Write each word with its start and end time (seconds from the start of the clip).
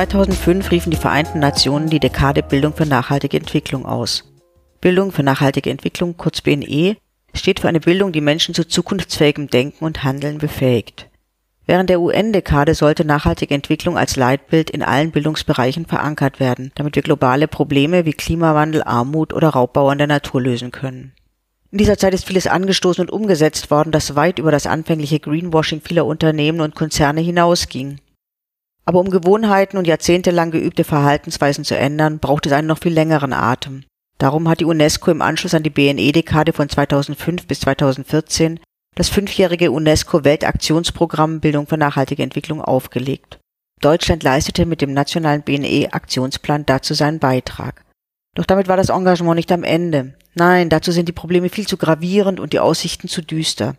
2005 0.00 0.70
riefen 0.70 0.90
die 0.90 0.96
Vereinten 0.96 1.40
Nationen 1.40 1.90
die 1.90 2.00
Dekade 2.00 2.42
Bildung 2.42 2.72
für 2.72 2.86
nachhaltige 2.86 3.36
Entwicklung 3.36 3.84
aus. 3.84 4.24
Bildung 4.80 5.12
für 5.12 5.22
nachhaltige 5.22 5.68
Entwicklung, 5.68 6.16
kurz 6.16 6.40
BNE, 6.40 6.96
steht 7.34 7.60
für 7.60 7.68
eine 7.68 7.80
Bildung, 7.80 8.10
die 8.10 8.22
Menschen 8.22 8.54
zu 8.54 8.66
zukunftsfähigem 8.66 9.48
Denken 9.48 9.84
und 9.84 10.02
Handeln 10.02 10.38
befähigt. 10.38 11.10
Während 11.66 11.90
der 11.90 12.00
UN-Dekade 12.00 12.74
sollte 12.74 13.04
nachhaltige 13.04 13.54
Entwicklung 13.54 13.98
als 13.98 14.16
Leitbild 14.16 14.70
in 14.70 14.82
allen 14.82 15.10
Bildungsbereichen 15.10 15.84
verankert 15.84 16.40
werden, 16.40 16.72
damit 16.76 16.96
wir 16.96 17.02
globale 17.02 17.46
Probleme 17.46 18.06
wie 18.06 18.14
Klimawandel, 18.14 18.82
Armut 18.82 19.34
oder 19.34 19.50
Raubbau 19.50 19.90
an 19.90 19.98
der 19.98 20.06
Natur 20.06 20.40
lösen 20.40 20.70
können. 20.70 21.12
In 21.72 21.76
dieser 21.76 21.98
Zeit 21.98 22.14
ist 22.14 22.26
vieles 22.26 22.46
angestoßen 22.46 23.02
und 23.02 23.12
umgesetzt 23.12 23.70
worden, 23.70 23.92
das 23.92 24.16
weit 24.16 24.38
über 24.38 24.50
das 24.50 24.66
anfängliche 24.66 25.20
Greenwashing 25.20 25.82
vieler 25.82 26.06
Unternehmen 26.06 26.62
und 26.62 26.74
Konzerne 26.74 27.20
hinausging. 27.20 27.98
Aber 28.84 29.00
um 29.00 29.10
Gewohnheiten 29.10 29.76
und 29.76 29.86
jahrzehntelang 29.86 30.50
geübte 30.50 30.84
Verhaltensweisen 30.84 31.64
zu 31.64 31.76
ändern, 31.76 32.18
braucht 32.18 32.46
es 32.46 32.52
einen 32.52 32.68
noch 32.68 32.78
viel 32.78 32.92
längeren 32.92 33.32
Atem. 33.32 33.84
Darum 34.18 34.48
hat 34.48 34.60
die 34.60 34.64
UNESCO 34.64 35.10
im 35.10 35.22
Anschluss 35.22 35.54
an 35.54 35.62
die 35.62 35.70
BNE-Dekade 35.70 36.52
von 36.52 36.68
2005 36.68 37.46
bis 37.46 37.60
2014 37.60 38.60
das 38.94 39.08
fünfjährige 39.08 39.70
UNESCO-Weltaktionsprogramm 39.70 41.40
Bildung 41.40 41.66
für 41.66 41.78
nachhaltige 41.78 42.22
Entwicklung 42.22 42.60
aufgelegt. 42.60 43.38
Deutschland 43.80 44.22
leistete 44.22 44.66
mit 44.66 44.82
dem 44.82 44.92
nationalen 44.92 45.42
BNE-Aktionsplan 45.42 46.66
dazu 46.66 46.92
seinen 46.92 47.18
Beitrag. 47.18 47.82
Doch 48.34 48.44
damit 48.44 48.68
war 48.68 48.76
das 48.76 48.90
Engagement 48.90 49.36
nicht 49.36 49.52
am 49.52 49.64
Ende. 49.64 50.14
Nein, 50.34 50.68
dazu 50.68 50.92
sind 50.92 51.08
die 51.08 51.12
Probleme 51.12 51.48
viel 51.48 51.66
zu 51.66 51.76
gravierend 51.76 52.40
und 52.40 52.52
die 52.52 52.60
Aussichten 52.60 53.08
zu 53.08 53.22
düster. 53.22 53.74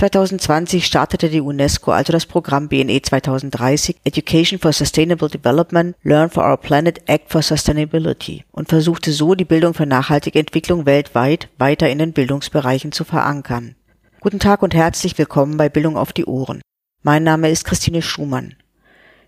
2020 0.00 0.86
startete 0.86 1.28
die 1.28 1.42
UNESCO 1.42 1.92
also 1.92 2.10
das 2.10 2.24
Programm 2.24 2.68
BNE 2.68 3.02
2030 3.02 3.96
Education 4.04 4.58
for 4.58 4.72
Sustainable 4.72 5.28
Development, 5.28 5.94
Learn 6.02 6.30
for 6.30 6.42
Our 6.42 6.56
Planet, 6.56 7.02
Act 7.06 7.30
for 7.30 7.42
Sustainability 7.42 8.44
und 8.50 8.70
versuchte 8.70 9.12
so 9.12 9.34
die 9.34 9.44
Bildung 9.44 9.74
für 9.74 9.84
nachhaltige 9.84 10.38
Entwicklung 10.38 10.86
weltweit 10.86 11.50
weiter 11.58 11.90
in 11.90 11.98
den 11.98 12.14
Bildungsbereichen 12.14 12.92
zu 12.92 13.04
verankern. 13.04 13.74
Guten 14.20 14.38
Tag 14.38 14.62
und 14.62 14.74
herzlich 14.74 15.18
willkommen 15.18 15.58
bei 15.58 15.68
Bildung 15.68 15.98
auf 15.98 16.14
die 16.14 16.24
Ohren. 16.24 16.62
Mein 17.02 17.22
Name 17.24 17.50
ist 17.50 17.66
Christine 17.66 18.00
Schumann. 18.00 18.54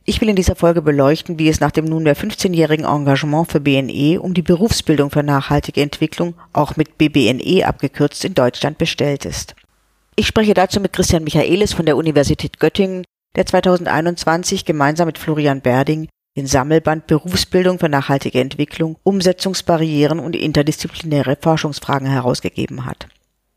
Ich 0.04 0.22
will 0.22 0.30
in 0.30 0.36
dieser 0.36 0.56
Folge 0.56 0.80
beleuchten, 0.80 1.38
wie 1.38 1.48
es 1.48 1.60
nach 1.60 1.70
dem 1.70 1.84
nunmehr 1.84 2.16
15-jährigen 2.16 2.86
Engagement 2.86 3.52
für 3.52 3.60
BNE 3.60 4.20
um 4.20 4.32
die 4.32 4.42
Berufsbildung 4.42 5.10
für 5.10 5.22
nachhaltige 5.22 5.82
Entwicklung, 5.82 6.34
auch 6.54 6.76
mit 6.76 6.96
BBNE 6.96 7.66
abgekürzt, 7.66 8.24
in 8.24 8.32
Deutschland 8.32 8.78
bestellt 8.78 9.26
ist. 9.26 9.54
Ich 10.14 10.26
spreche 10.26 10.54
dazu 10.54 10.80
mit 10.80 10.92
Christian 10.92 11.24
Michaelis 11.24 11.72
von 11.72 11.86
der 11.86 11.96
Universität 11.96 12.58
Göttingen, 12.58 13.04
der 13.34 13.46
2021 13.46 14.64
gemeinsam 14.64 15.06
mit 15.06 15.18
Florian 15.18 15.62
Berding 15.62 16.08
den 16.36 16.46
Sammelband 16.46 17.06
Berufsbildung 17.06 17.78
für 17.78 17.90
nachhaltige 17.90 18.40
Entwicklung, 18.40 18.96
Umsetzungsbarrieren 19.02 20.18
und 20.18 20.34
interdisziplinäre 20.34 21.36
Forschungsfragen 21.40 22.08
herausgegeben 22.08 22.86
hat. 22.86 23.06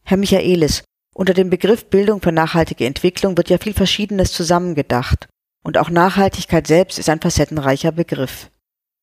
Herr 0.04 0.18
Michaelis, 0.18 0.84
unter 1.14 1.34
dem 1.34 1.50
Begriff 1.50 1.86
Bildung 1.86 2.22
für 2.22 2.34
nachhaltige 2.34 2.86
Entwicklung 2.86 3.38
wird 3.38 3.50
ja 3.50 3.58
viel 3.58 3.74
Verschiedenes 3.74 4.34
zusammengedacht. 4.34 5.28
Und 5.64 5.78
auch 5.78 5.90
Nachhaltigkeit 5.90 6.68
selbst 6.68 7.00
ist 7.00 7.10
ein 7.10 7.22
facettenreicher 7.22 7.94
Begriff. 7.94 8.50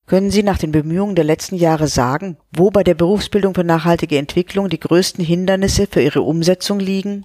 Können 0.07 0.31
Sie 0.31 0.43
nach 0.43 0.59
den 0.59 0.73
Bemühungen 0.73 1.15
der 1.15 1.25
letzten 1.25 1.57
Jahre 1.57 1.89
sagen, 1.89 2.37
wo 2.55 2.71
bei 2.71 2.85
der 2.85 2.95
Berufsbildung 2.95 3.55
für 3.55 3.65
nachhaltige 3.65 4.19
Entwicklung 4.19 4.69
die 4.69 4.81
größten 4.81 5.25
Hindernisse 5.25 5.87
für 5.91 6.03
Ihre 6.03 6.23
Umsetzung 6.23 6.79
liegen? 6.79 7.25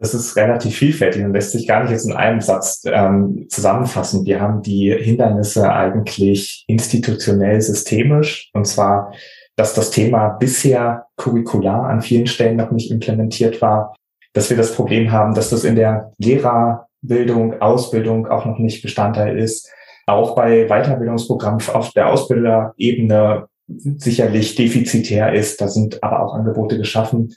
Das 0.00 0.14
ist 0.14 0.34
relativ 0.36 0.76
vielfältig 0.76 1.22
und 1.22 1.34
lässt 1.34 1.52
sich 1.52 1.68
gar 1.68 1.82
nicht 1.82 1.92
jetzt 1.92 2.06
in 2.06 2.14
einem 2.14 2.40
Satz 2.40 2.82
ähm, 2.86 3.46
zusammenfassen. 3.50 4.24
Wir 4.24 4.40
haben 4.40 4.62
die 4.62 4.90
Hindernisse 4.98 5.70
eigentlich 5.70 6.64
institutionell 6.66 7.60
systemisch 7.60 8.50
und 8.54 8.66
zwar, 8.66 9.12
dass 9.56 9.74
das 9.74 9.90
Thema 9.90 10.30
bisher 10.30 11.06
curricular 11.16 11.84
an 11.84 12.00
vielen 12.00 12.26
Stellen 12.26 12.56
noch 12.56 12.70
nicht 12.70 12.90
implementiert 12.90 13.60
war, 13.60 13.94
dass 14.32 14.48
wir 14.48 14.56
das 14.56 14.74
Problem 14.74 15.12
haben, 15.12 15.34
dass 15.34 15.50
das 15.50 15.64
in 15.64 15.76
der 15.76 16.12
Lehrerbildung, 16.16 17.60
Ausbildung 17.60 18.26
auch 18.26 18.46
noch 18.46 18.58
nicht 18.58 18.80
Bestandteil 18.80 19.38
ist, 19.38 19.70
auch 20.06 20.34
bei 20.34 20.66
Weiterbildungsprogrammen 20.66 21.60
auf 21.74 21.92
der 21.92 22.08
Ausbilderebene 22.08 23.48
sicherlich 23.68 24.54
defizitär 24.54 25.34
ist. 25.34 25.60
Da 25.60 25.68
sind 25.68 26.02
aber 26.02 26.24
auch 26.24 26.34
Angebote 26.34 26.78
geschaffen, 26.78 27.34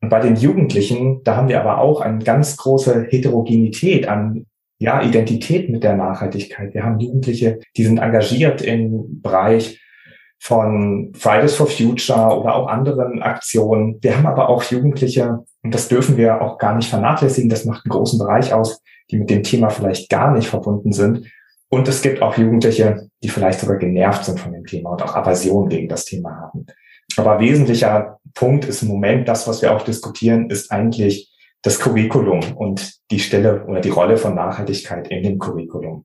und 0.00 0.10
bei 0.10 0.20
den 0.20 0.36
Jugendlichen, 0.36 1.22
da 1.24 1.36
haben 1.36 1.48
wir 1.48 1.60
aber 1.60 1.78
auch 1.78 2.00
eine 2.00 2.22
ganz 2.22 2.56
große 2.56 3.06
Heterogenität 3.08 4.08
an 4.08 4.46
ja, 4.78 5.02
Identität 5.02 5.70
mit 5.70 5.84
der 5.84 5.96
Nachhaltigkeit. 5.96 6.74
Wir 6.74 6.84
haben 6.84 7.00
Jugendliche, 7.00 7.60
die 7.76 7.84
sind 7.84 7.98
engagiert 7.98 8.60
im 8.60 9.22
Bereich 9.22 9.80
von 10.38 11.12
Fridays 11.14 11.54
for 11.54 11.66
Future 11.66 12.38
oder 12.38 12.54
auch 12.54 12.68
anderen 12.68 13.22
Aktionen. 13.22 13.98
Wir 14.02 14.16
haben 14.16 14.26
aber 14.26 14.50
auch 14.50 14.62
Jugendliche, 14.64 15.44
und 15.62 15.74
das 15.74 15.88
dürfen 15.88 16.18
wir 16.18 16.42
auch 16.42 16.58
gar 16.58 16.76
nicht 16.76 16.90
vernachlässigen, 16.90 17.48
das 17.48 17.64
macht 17.64 17.86
einen 17.86 17.92
großen 17.92 18.18
Bereich 18.18 18.52
aus, 18.52 18.82
die 19.10 19.16
mit 19.16 19.30
dem 19.30 19.42
Thema 19.42 19.70
vielleicht 19.70 20.10
gar 20.10 20.32
nicht 20.34 20.48
verbunden 20.48 20.92
sind. 20.92 21.26
Und 21.68 21.88
es 21.88 22.02
gibt 22.02 22.22
auch 22.22 22.36
Jugendliche, 22.36 23.08
die 23.22 23.28
vielleicht 23.28 23.60
sogar 23.60 23.78
genervt 23.78 24.24
sind 24.24 24.38
von 24.38 24.52
dem 24.52 24.66
Thema 24.66 24.90
und 24.90 25.02
auch 25.02 25.16
Aversion 25.16 25.68
gegen 25.68 25.88
das 25.88 26.04
Thema 26.04 26.36
haben. 26.36 26.66
Aber 27.16 27.40
wesentlicher 27.40 28.18
Punkt 28.34 28.64
ist 28.64 28.82
im 28.82 28.88
Moment, 28.88 29.28
das, 29.28 29.48
was 29.48 29.62
wir 29.62 29.74
auch 29.74 29.82
diskutieren, 29.82 30.50
ist 30.50 30.70
eigentlich 30.70 31.32
das 31.62 31.80
Curriculum 31.80 32.40
und 32.56 32.94
die 33.10 33.18
Stelle 33.18 33.64
oder 33.66 33.80
die 33.80 33.88
Rolle 33.90 34.16
von 34.16 34.34
Nachhaltigkeit 34.34 35.08
in 35.08 35.22
dem 35.22 35.38
Curriculum. 35.38 36.04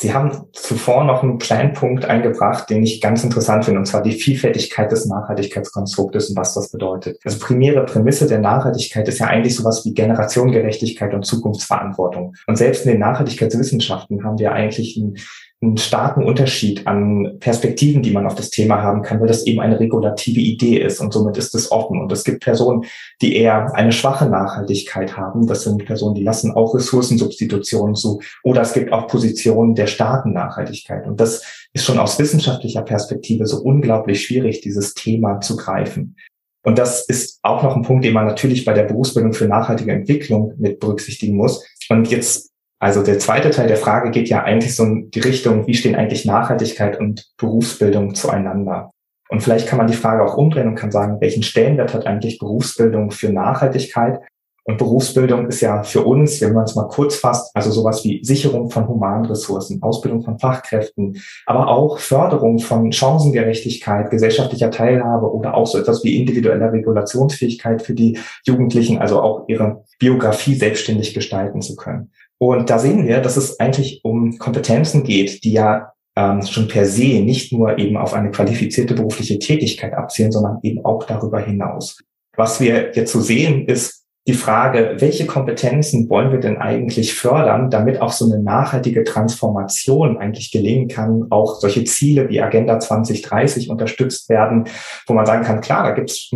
Sie 0.00 0.14
haben 0.14 0.46
zuvor 0.52 1.04
noch 1.04 1.22
einen 1.22 1.38
kleinen 1.38 1.74
Punkt 1.74 2.06
eingebracht, 2.06 2.70
den 2.70 2.82
ich 2.82 3.02
ganz 3.02 3.22
interessant 3.22 3.64
finde, 3.64 3.80
und 3.80 3.86
zwar 3.86 4.02
die 4.02 4.12
Vielfältigkeit 4.12 4.90
des 4.90 5.04
Nachhaltigkeitskonstruktes 5.04 6.30
und 6.30 6.36
was 6.36 6.54
das 6.54 6.70
bedeutet. 6.70 7.18
Also 7.24 7.38
primäre 7.38 7.84
Prämisse 7.84 8.26
der 8.26 8.38
Nachhaltigkeit 8.38 9.08
ist 9.08 9.18
ja 9.18 9.26
eigentlich 9.26 9.56
sowas 9.56 9.84
wie 9.84 9.92
Generationengerechtigkeit 9.92 11.12
und 11.12 11.26
Zukunftsverantwortung. 11.26 12.34
Und 12.46 12.56
selbst 12.56 12.86
in 12.86 12.92
den 12.92 13.00
Nachhaltigkeitswissenschaften 13.00 14.24
haben 14.24 14.38
wir 14.38 14.52
eigentlich 14.52 14.96
ein 14.96 15.16
einen 15.62 15.76
starken 15.76 16.24
Unterschied 16.24 16.86
an 16.86 17.36
Perspektiven, 17.38 18.02
die 18.02 18.12
man 18.12 18.26
auf 18.26 18.34
das 18.34 18.48
Thema 18.48 18.82
haben 18.82 19.02
kann, 19.02 19.20
weil 19.20 19.28
das 19.28 19.46
eben 19.46 19.60
eine 19.60 19.78
regulative 19.78 20.40
Idee 20.40 20.78
ist 20.78 21.00
und 21.00 21.12
somit 21.12 21.36
ist 21.36 21.54
es 21.54 21.70
offen. 21.70 22.00
Und 22.00 22.10
es 22.12 22.24
gibt 22.24 22.42
Personen, 22.42 22.84
die 23.20 23.36
eher 23.36 23.74
eine 23.74 23.92
schwache 23.92 24.26
Nachhaltigkeit 24.26 25.18
haben. 25.18 25.46
Das 25.46 25.64
sind 25.64 25.84
Personen, 25.84 26.14
die 26.14 26.24
lassen 26.24 26.52
auch 26.52 26.74
Ressourcensubstitutionen 26.74 27.94
zu. 27.94 28.20
Oder 28.42 28.62
es 28.62 28.72
gibt 28.72 28.90
auch 28.90 29.06
Positionen 29.06 29.74
der 29.74 29.86
starken 29.86 30.32
Nachhaltigkeit. 30.32 31.06
Und 31.06 31.20
das 31.20 31.42
ist 31.74 31.84
schon 31.84 31.98
aus 31.98 32.18
wissenschaftlicher 32.18 32.82
Perspektive 32.82 33.44
so 33.46 33.58
unglaublich 33.58 34.24
schwierig, 34.24 34.62
dieses 34.62 34.94
Thema 34.94 35.40
zu 35.40 35.56
greifen. 35.56 36.16
Und 36.62 36.78
das 36.78 37.06
ist 37.06 37.38
auch 37.42 37.62
noch 37.62 37.76
ein 37.76 37.82
Punkt, 37.82 38.04
den 38.04 38.14
man 38.14 38.26
natürlich 38.26 38.64
bei 38.64 38.72
der 38.72 38.84
Berufsbildung 38.84 39.34
für 39.34 39.46
nachhaltige 39.46 39.92
Entwicklung 39.92 40.54
mit 40.58 40.80
berücksichtigen 40.80 41.36
muss. 41.36 41.64
Und 41.90 42.10
jetzt 42.10 42.49
also 42.80 43.02
der 43.02 43.18
zweite 43.18 43.50
Teil 43.50 43.68
der 43.68 43.76
Frage 43.76 44.10
geht 44.10 44.30
ja 44.30 44.42
eigentlich 44.42 44.74
so 44.74 44.84
in 44.84 45.10
die 45.10 45.20
Richtung, 45.20 45.66
wie 45.66 45.74
stehen 45.74 45.96
eigentlich 45.96 46.24
Nachhaltigkeit 46.24 46.98
und 46.98 47.30
Berufsbildung 47.36 48.14
zueinander? 48.14 48.90
Und 49.28 49.42
vielleicht 49.42 49.68
kann 49.68 49.76
man 49.76 49.86
die 49.86 49.94
Frage 49.94 50.24
auch 50.24 50.36
umdrehen 50.36 50.66
und 50.66 50.76
kann 50.76 50.90
sagen, 50.90 51.20
welchen 51.20 51.42
Stellenwert 51.42 51.92
hat 51.92 52.06
eigentlich 52.06 52.38
Berufsbildung 52.38 53.10
für 53.10 53.30
Nachhaltigkeit? 53.30 54.20
Und 54.64 54.78
Berufsbildung 54.78 55.48
ist 55.48 55.60
ja 55.60 55.82
für 55.82 56.02
uns, 56.02 56.40
wenn 56.40 56.54
man 56.54 56.64
es 56.64 56.74
mal 56.74 56.88
kurz 56.88 57.16
fasst, 57.16 57.54
also 57.54 57.70
sowas 57.70 58.04
wie 58.04 58.24
Sicherung 58.24 58.70
von 58.70 58.88
humanen 58.88 59.26
Ressourcen, 59.26 59.82
Ausbildung 59.82 60.22
von 60.22 60.38
Fachkräften, 60.38 61.20
aber 61.46 61.68
auch 61.68 61.98
Förderung 61.98 62.58
von 62.60 62.92
Chancengerechtigkeit, 62.92 64.10
gesellschaftlicher 64.10 64.70
Teilhabe 64.70 65.32
oder 65.32 65.54
auch 65.54 65.66
so 65.66 65.78
etwas 65.78 66.04
wie 66.04 66.18
individueller 66.18 66.72
Regulationsfähigkeit 66.72 67.82
für 67.82 67.94
die 67.94 68.18
Jugendlichen, 68.46 68.98
also 68.98 69.20
auch 69.20 69.44
ihre 69.48 69.84
Biografie 69.98 70.54
selbstständig 70.54 71.14
gestalten 71.14 71.62
zu 71.62 71.76
können. 71.76 72.10
Und 72.42 72.70
da 72.70 72.78
sehen 72.78 73.06
wir, 73.06 73.20
dass 73.20 73.36
es 73.36 73.60
eigentlich 73.60 74.00
um 74.02 74.38
Kompetenzen 74.38 75.04
geht, 75.04 75.44
die 75.44 75.52
ja 75.52 75.92
ähm, 76.16 76.42
schon 76.42 76.68
per 76.68 76.86
se 76.86 77.20
nicht 77.20 77.52
nur 77.52 77.78
eben 77.78 77.98
auf 77.98 78.14
eine 78.14 78.30
qualifizierte 78.30 78.94
berufliche 78.94 79.38
Tätigkeit 79.38 79.92
abzielen, 79.92 80.32
sondern 80.32 80.58
eben 80.62 80.82
auch 80.84 81.04
darüber 81.04 81.38
hinaus. 81.38 81.98
Was 82.36 82.60
wir 82.60 82.92
jetzt 82.94 83.12
so 83.12 83.20
sehen, 83.20 83.66
ist, 83.66 84.00
die 84.26 84.34
Frage, 84.34 84.96
welche 84.98 85.26
Kompetenzen 85.26 86.08
wollen 86.10 86.30
wir 86.30 86.40
denn 86.40 86.58
eigentlich 86.58 87.14
fördern, 87.14 87.70
damit 87.70 88.00
auch 88.00 88.12
so 88.12 88.26
eine 88.26 88.42
nachhaltige 88.42 89.02
Transformation 89.02 90.18
eigentlich 90.18 90.52
gelingen 90.52 90.88
kann, 90.88 91.26
auch 91.30 91.58
solche 91.58 91.84
Ziele 91.84 92.28
wie 92.28 92.40
Agenda 92.40 92.78
2030 92.78 93.70
unterstützt 93.70 94.28
werden, 94.28 94.64
wo 95.06 95.14
man 95.14 95.24
sagen 95.24 95.42
kann, 95.42 95.62
klar, 95.62 95.84
da 95.84 95.92
gibt 95.92 96.10
es 96.10 96.30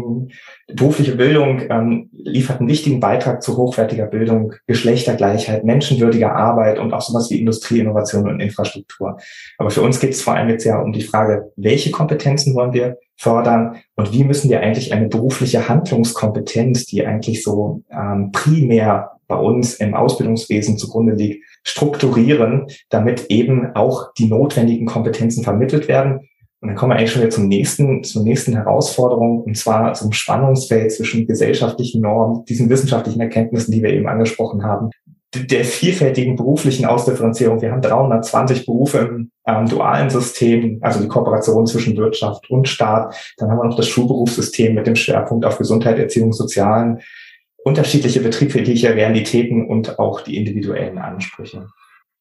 berufliche 0.66 1.16
Bildung, 1.16 1.62
ähm, 1.68 2.10
liefert 2.12 2.60
einen 2.60 2.68
wichtigen 2.68 3.00
Beitrag 3.00 3.42
zu 3.42 3.56
hochwertiger 3.56 4.06
Bildung, 4.06 4.54
Geschlechtergleichheit, 4.66 5.64
menschenwürdiger 5.64 6.34
Arbeit 6.34 6.78
und 6.78 6.92
auch 6.94 7.02
sowas 7.02 7.30
wie 7.30 7.38
Industrie, 7.38 7.80
Innovation 7.80 8.28
und 8.28 8.40
Infrastruktur. 8.40 9.18
Aber 9.58 9.70
für 9.70 9.82
uns 9.82 10.00
geht 10.00 10.12
es 10.12 10.22
vor 10.22 10.34
allem 10.34 10.48
jetzt 10.48 10.64
ja 10.64 10.80
um 10.80 10.92
die 10.92 11.02
Frage, 11.02 11.52
welche 11.56 11.90
Kompetenzen 11.90 12.54
wollen 12.54 12.72
wir 12.72 12.96
fördern 13.16 13.76
und 13.96 14.12
wie 14.12 14.24
müssen 14.24 14.50
wir 14.50 14.60
eigentlich 14.60 14.92
eine 14.92 15.08
berufliche 15.08 15.68
Handlungskompetenz, 15.68 16.86
die 16.86 17.06
eigentlich 17.06 17.42
so 17.42 17.82
ähm, 17.90 18.32
primär 18.32 19.10
bei 19.26 19.36
uns 19.36 19.74
im 19.74 19.94
Ausbildungswesen 19.94 20.78
zugrunde 20.78 21.14
liegt, 21.14 21.44
strukturieren, 21.62 22.66
damit 22.90 23.26
eben 23.30 23.74
auch 23.74 24.12
die 24.14 24.26
notwendigen 24.26 24.86
Kompetenzen 24.86 25.44
vermittelt 25.44 25.88
werden. 25.88 26.28
Und 26.64 26.68
dann 26.68 26.76
kommen 26.76 26.92
wir 26.92 26.96
eigentlich 26.96 27.12
schon 27.12 27.20
wieder 27.20 27.30
zum 27.30 27.46
nächsten, 27.46 28.02
zur 28.04 28.22
nächsten 28.22 28.54
Herausforderung, 28.54 29.42
und 29.42 29.54
zwar 29.54 29.92
zum 29.92 30.12
Spannungsfeld 30.12 30.92
zwischen 30.92 31.26
gesellschaftlichen 31.26 32.00
Normen, 32.00 32.46
diesen 32.46 32.70
wissenschaftlichen 32.70 33.20
Erkenntnissen, 33.20 33.70
die 33.70 33.82
wir 33.82 33.90
eben 33.90 34.08
angesprochen 34.08 34.64
haben, 34.64 34.88
der 35.34 35.66
vielfältigen 35.66 36.36
beruflichen 36.36 36.86
Ausdifferenzierung. 36.86 37.60
Wir 37.60 37.70
haben 37.70 37.82
320 37.82 38.64
Berufe 38.64 38.96
im 38.96 39.30
ähm, 39.46 39.68
dualen 39.68 40.08
System, 40.08 40.78
also 40.80 41.02
die 41.02 41.08
Kooperation 41.08 41.66
zwischen 41.66 41.98
Wirtschaft 41.98 42.48
und 42.48 42.66
Staat. 42.66 43.14
Dann 43.36 43.50
haben 43.50 43.58
wir 43.58 43.64
noch 43.64 43.76
das 43.76 43.88
Schulberufssystem 43.88 44.74
mit 44.74 44.86
dem 44.86 44.96
Schwerpunkt 44.96 45.44
auf 45.44 45.58
Gesundheit, 45.58 45.98
Erziehung, 45.98 46.32
Sozialen, 46.32 47.00
unterschiedliche 47.62 48.20
betriebliche 48.20 48.94
Realitäten 48.94 49.68
und 49.68 49.98
auch 49.98 50.22
die 50.22 50.38
individuellen 50.38 50.96
Ansprüche 50.96 51.66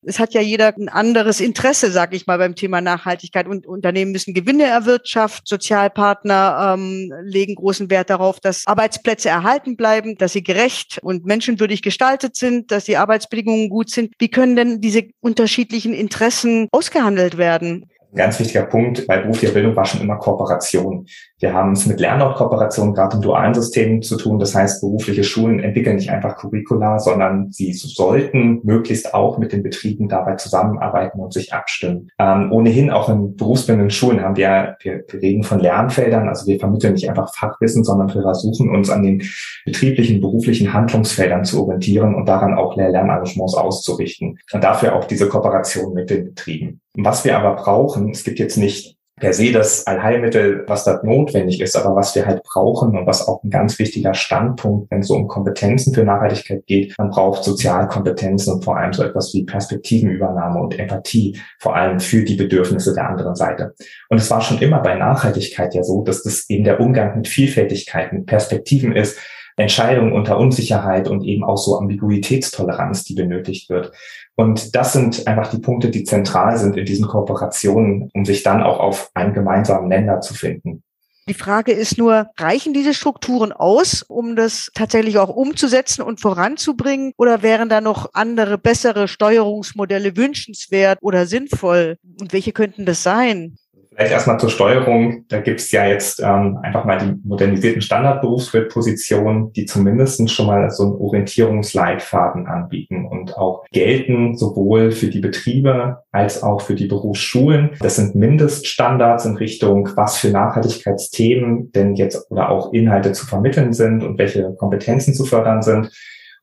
es 0.05 0.19
hat 0.19 0.33
ja 0.33 0.41
jeder 0.41 0.73
ein 0.77 0.89
anderes 0.89 1.39
Interesse, 1.39 1.91
sag 1.91 2.13
ich 2.13 2.27
mal, 2.27 2.37
beim 2.37 2.55
Thema 2.55 2.81
Nachhaltigkeit. 2.81 3.47
Und 3.47 3.65
Unternehmen 3.65 4.11
müssen 4.11 4.33
Gewinne 4.33 4.65
erwirtschaften. 4.65 5.43
Sozialpartner 5.45 6.75
ähm, 6.75 7.11
legen 7.23 7.55
großen 7.55 7.89
Wert 7.89 8.09
darauf, 8.09 8.39
dass 8.39 8.67
Arbeitsplätze 8.67 9.29
erhalten 9.29 9.75
bleiben, 9.75 10.17
dass 10.17 10.33
sie 10.33 10.43
gerecht 10.43 10.99
und 11.01 11.25
menschenwürdig 11.25 11.81
gestaltet 11.81 12.35
sind, 12.35 12.71
dass 12.71 12.85
die 12.85 12.97
Arbeitsbedingungen 12.97 13.69
gut 13.69 13.89
sind. 13.89 14.13
Wie 14.19 14.29
können 14.29 14.55
denn 14.55 14.81
diese 14.81 15.03
unterschiedlichen 15.21 15.93
Interessen 15.93 16.67
ausgehandelt 16.71 17.37
werden? 17.37 17.89
Ein 18.13 18.17
ganz 18.17 18.39
wichtiger 18.39 18.65
Punkt 18.65 19.07
bei 19.07 19.17
beruflicher 19.17 19.53
Bildung 19.53 19.75
war 19.75 19.85
schon 19.85 20.01
immer 20.01 20.17
Kooperation. 20.17 21.07
Wir 21.39 21.51
haben 21.51 21.71
es 21.71 21.87
mit 21.87 21.99
Lernortkooperationen 21.99 22.93
gerade 22.93 23.15
im 23.15 23.23
dualen 23.23 23.55
System 23.55 24.03
zu 24.03 24.17
tun. 24.17 24.37
Das 24.37 24.53
heißt, 24.53 24.81
berufliche 24.81 25.23
Schulen 25.23 25.59
entwickeln 25.59 25.95
nicht 25.95 26.11
einfach 26.11 26.37
Curricula, 26.37 26.99
sondern 26.99 27.51
sie 27.51 27.73
sollten 27.73 28.59
möglichst 28.63 29.15
auch 29.15 29.39
mit 29.39 29.51
den 29.51 29.63
Betrieben 29.63 30.09
dabei 30.09 30.35
zusammenarbeiten 30.35 31.19
und 31.19 31.33
sich 31.33 31.53
abstimmen. 31.53 32.09
Ähm, 32.19 32.51
ohnehin 32.51 32.91
auch 32.91 33.09
in 33.09 33.35
berufsbildenden 33.35 33.89
Schulen 33.89 34.21
haben 34.21 34.37
wir, 34.37 34.77
wir, 34.81 35.03
wir 35.09 35.19
reden 35.19 35.41
von 35.41 35.59
Lernfeldern, 35.59 36.29
also 36.29 36.45
wir 36.45 36.59
vermitteln 36.59 36.93
nicht 36.93 37.09
einfach 37.09 37.33
Fachwissen, 37.33 37.83
sondern 37.83 38.13
wir 38.13 38.21
versuchen 38.21 38.69
uns 38.69 38.91
an 38.91 39.01
den 39.01 39.23
betrieblichen, 39.65 40.21
beruflichen 40.21 40.71
Handlungsfeldern 40.71 41.45
zu 41.45 41.63
orientieren 41.63 42.13
und 42.13 42.27
daran 42.27 42.53
auch 42.53 42.77
Lehr-Lernengagements 42.77 43.55
auszurichten. 43.55 44.37
Und 44.51 44.63
dafür 44.63 44.95
auch 44.95 45.05
diese 45.05 45.27
Kooperation 45.27 45.95
mit 45.95 46.11
den 46.11 46.25
Betrieben. 46.25 46.82
Was 46.95 47.25
wir 47.25 47.37
aber 47.37 47.55
brauchen, 47.55 48.11
es 48.11 48.23
gibt 48.23 48.39
jetzt 48.39 48.57
nicht 48.57 48.97
per 49.19 49.31
se 49.31 49.51
das 49.51 49.85
Allheilmittel, 49.85 50.63
was 50.67 50.83
da 50.83 50.99
notwendig 51.03 51.61
ist, 51.61 51.75
aber 51.75 51.95
was 51.95 52.15
wir 52.15 52.25
halt 52.25 52.43
brauchen 52.43 52.97
und 52.97 53.05
was 53.05 53.27
auch 53.27 53.43
ein 53.43 53.51
ganz 53.51 53.77
wichtiger 53.79 54.13
Standpunkt, 54.13 54.89
wenn 54.91 54.99
es 54.99 55.07
so 55.07 55.15
um 55.15 55.27
Kompetenzen 55.27 55.93
für 55.93 56.03
Nachhaltigkeit 56.03 56.65
geht, 56.65 56.95
man 56.97 57.09
braucht 57.09 57.43
Sozialkompetenzen 57.43 58.53
und 58.53 58.65
vor 58.65 58.77
allem 58.77 58.91
so 58.91 59.03
etwas 59.03 59.33
wie 59.33 59.45
Perspektivenübernahme 59.45 60.59
und 60.59 60.77
Empathie, 60.77 61.39
vor 61.59 61.75
allem 61.75 61.99
für 61.99 62.23
die 62.23 62.35
Bedürfnisse 62.35 62.93
der 62.93 63.07
anderen 63.07 63.35
Seite. 63.35 63.73
Und 64.09 64.17
es 64.17 64.29
war 64.31 64.41
schon 64.41 64.59
immer 64.59 64.79
bei 64.79 64.95
Nachhaltigkeit 64.95 65.73
ja 65.75 65.83
so, 65.83 66.03
dass 66.03 66.23
das 66.23 66.49
eben 66.49 66.63
der 66.63 66.79
Umgang 66.79 67.15
mit 67.15 67.27
Vielfältigkeit, 67.27 68.13
mit 68.13 68.25
Perspektiven 68.25 68.95
ist, 68.95 69.19
Entscheidungen 69.55 70.13
unter 70.13 70.39
Unsicherheit 70.39 71.07
und 71.07 71.23
eben 71.23 71.43
auch 71.43 71.57
so 71.57 71.77
Ambiguitätstoleranz, 71.77 73.03
die 73.03 73.13
benötigt 73.13 73.69
wird. 73.69 73.91
Und 74.35 74.75
das 74.75 74.93
sind 74.93 75.27
einfach 75.27 75.49
die 75.51 75.59
Punkte, 75.59 75.89
die 75.89 76.03
zentral 76.03 76.57
sind 76.57 76.75
in 76.75 76.85
diesen 76.85 77.07
Kooperationen, 77.07 78.09
um 78.13 78.25
sich 78.25 78.43
dann 78.43 78.63
auch 78.63 78.79
auf 78.79 79.11
einen 79.13 79.33
gemeinsamen 79.33 79.87
Nenner 79.87 80.21
zu 80.21 80.33
finden. 80.33 80.83
Die 81.29 81.33
Frage 81.33 81.71
ist 81.71 81.97
nur, 81.97 82.27
reichen 82.37 82.73
diese 82.73 82.93
Strukturen 82.93 83.53
aus, 83.53 84.01
um 84.01 84.35
das 84.35 84.69
tatsächlich 84.73 85.19
auch 85.19 85.29
umzusetzen 85.29 86.01
und 86.01 86.19
voranzubringen? 86.19 87.13
Oder 87.15 87.41
wären 87.41 87.69
da 87.69 87.79
noch 87.79 88.09
andere, 88.13 88.57
bessere 88.57 89.07
Steuerungsmodelle 89.07 90.17
wünschenswert 90.17 90.99
oder 91.01 91.25
sinnvoll? 91.25 91.97
Und 92.19 92.33
welche 92.33 92.51
könnten 92.51 92.85
das 92.85 93.03
sein? 93.03 93.55
Vielleicht 93.95 94.11
erstmal 94.11 94.39
zur 94.39 94.49
Steuerung. 94.49 95.25
Da 95.29 95.39
gibt 95.39 95.59
es 95.59 95.71
ja 95.71 95.85
jetzt 95.85 96.19
ähm, 96.19 96.57
einfach 96.61 96.85
mal 96.85 96.97
die 96.97 97.13
modernisierten 97.23 97.81
Standardberufsbildpositionen, 97.81 99.53
die 99.53 99.65
zumindest 99.65 100.29
schon 100.31 100.47
mal 100.47 100.69
so 100.69 100.83
einen 100.83 100.95
Orientierungsleitfaden 100.95 102.47
anbieten 102.47 103.05
und 103.05 103.37
auch 103.37 103.65
gelten 103.71 104.35
sowohl 104.35 104.91
für 104.91 105.07
die 105.07 105.19
Betriebe 105.19 105.99
als 106.11 106.43
auch 106.43 106.61
für 106.61 106.75
die 106.75 106.87
Berufsschulen. 106.87 107.71
Das 107.79 107.97
sind 107.97 108.15
Mindeststandards 108.15 109.25
in 109.25 109.37
Richtung, 109.37 109.89
was 109.95 110.17
für 110.17 110.29
Nachhaltigkeitsthemen 110.29 111.71
denn 111.71 111.95
jetzt 111.95 112.29
oder 112.31 112.49
auch 112.49 112.73
Inhalte 112.73 113.11
zu 113.11 113.25
vermitteln 113.25 113.73
sind 113.73 114.03
und 114.03 114.17
welche 114.17 114.53
Kompetenzen 114.55 115.13
zu 115.13 115.25
fördern 115.25 115.61
sind. 115.61 115.91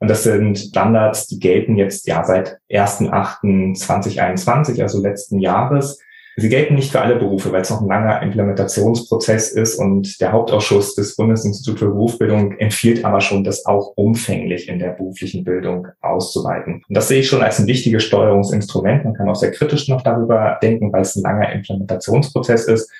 Und 0.01 0.09
das 0.09 0.23
sind 0.23 0.59
Standards, 0.59 1.27
die 1.27 1.39
gelten 1.39 1.77
jetzt 1.77 2.07
ja 2.07 2.25
seit 2.25 2.57
1.8.2021, 2.71 4.81
also 4.81 5.03
letzten 5.03 5.39
Jahres. 5.39 6.01
Sie 6.41 6.49
gelten 6.49 6.75
nicht 6.75 6.91
für 6.91 7.03
alle 7.03 7.17
Berufe, 7.17 7.53
weil 7.53 7.61
es 7.61 7.69
noch 7.69 7.83
ein 7.83 7.89
langer 7.89 8.23
Implementationsprozess 8.23 9.51
ist 9.51 9.77
und 9.77 10.21
der 10.23 10.33
Hauptausschuss 10.33 10.95
des 10.95 11.15
Bundesinstituts 11.15 11.79
für 11.79 11.91
Berufsbildung 11.91 12.57
empfiehlt 12.59 13.05
aber 13.05 13.21
schon, 13.21 13.45
das 13.45 13.67
auch 13.67 13.93
umfänglich 13.97 14.69
in 14.69 14.79
der 14.79 14.91
beruflichen 14.91 15.45
Bildung 15.45 15.89
auszuweiten. 16.01 16.83
Und 16.89 16.97
das 16.97 17.09
sehe 17.09 17.21
ich 17.21 17.29
schon 17.29 17.43
als 17.43 17.59
ein 17.59 17.67
wichtiges 17.67 18.05
Steuerungsinstrument. 18.05 19.05
Man 19.05 19.15
kann 19.15 19.29
auch 19.29 19.37
sehr 19.37 19.51
kritisch 19.51 19.89
noch 19.89 20.01
darüber 20.01 20.59
denken, 20.63 20.91
weil 20.93 21.03
es 21.03 21.15
ein 21.15 21.23
langer 21.23 21.53
Implementationsprozess 21.53 22.67
ist. 22.67 22.91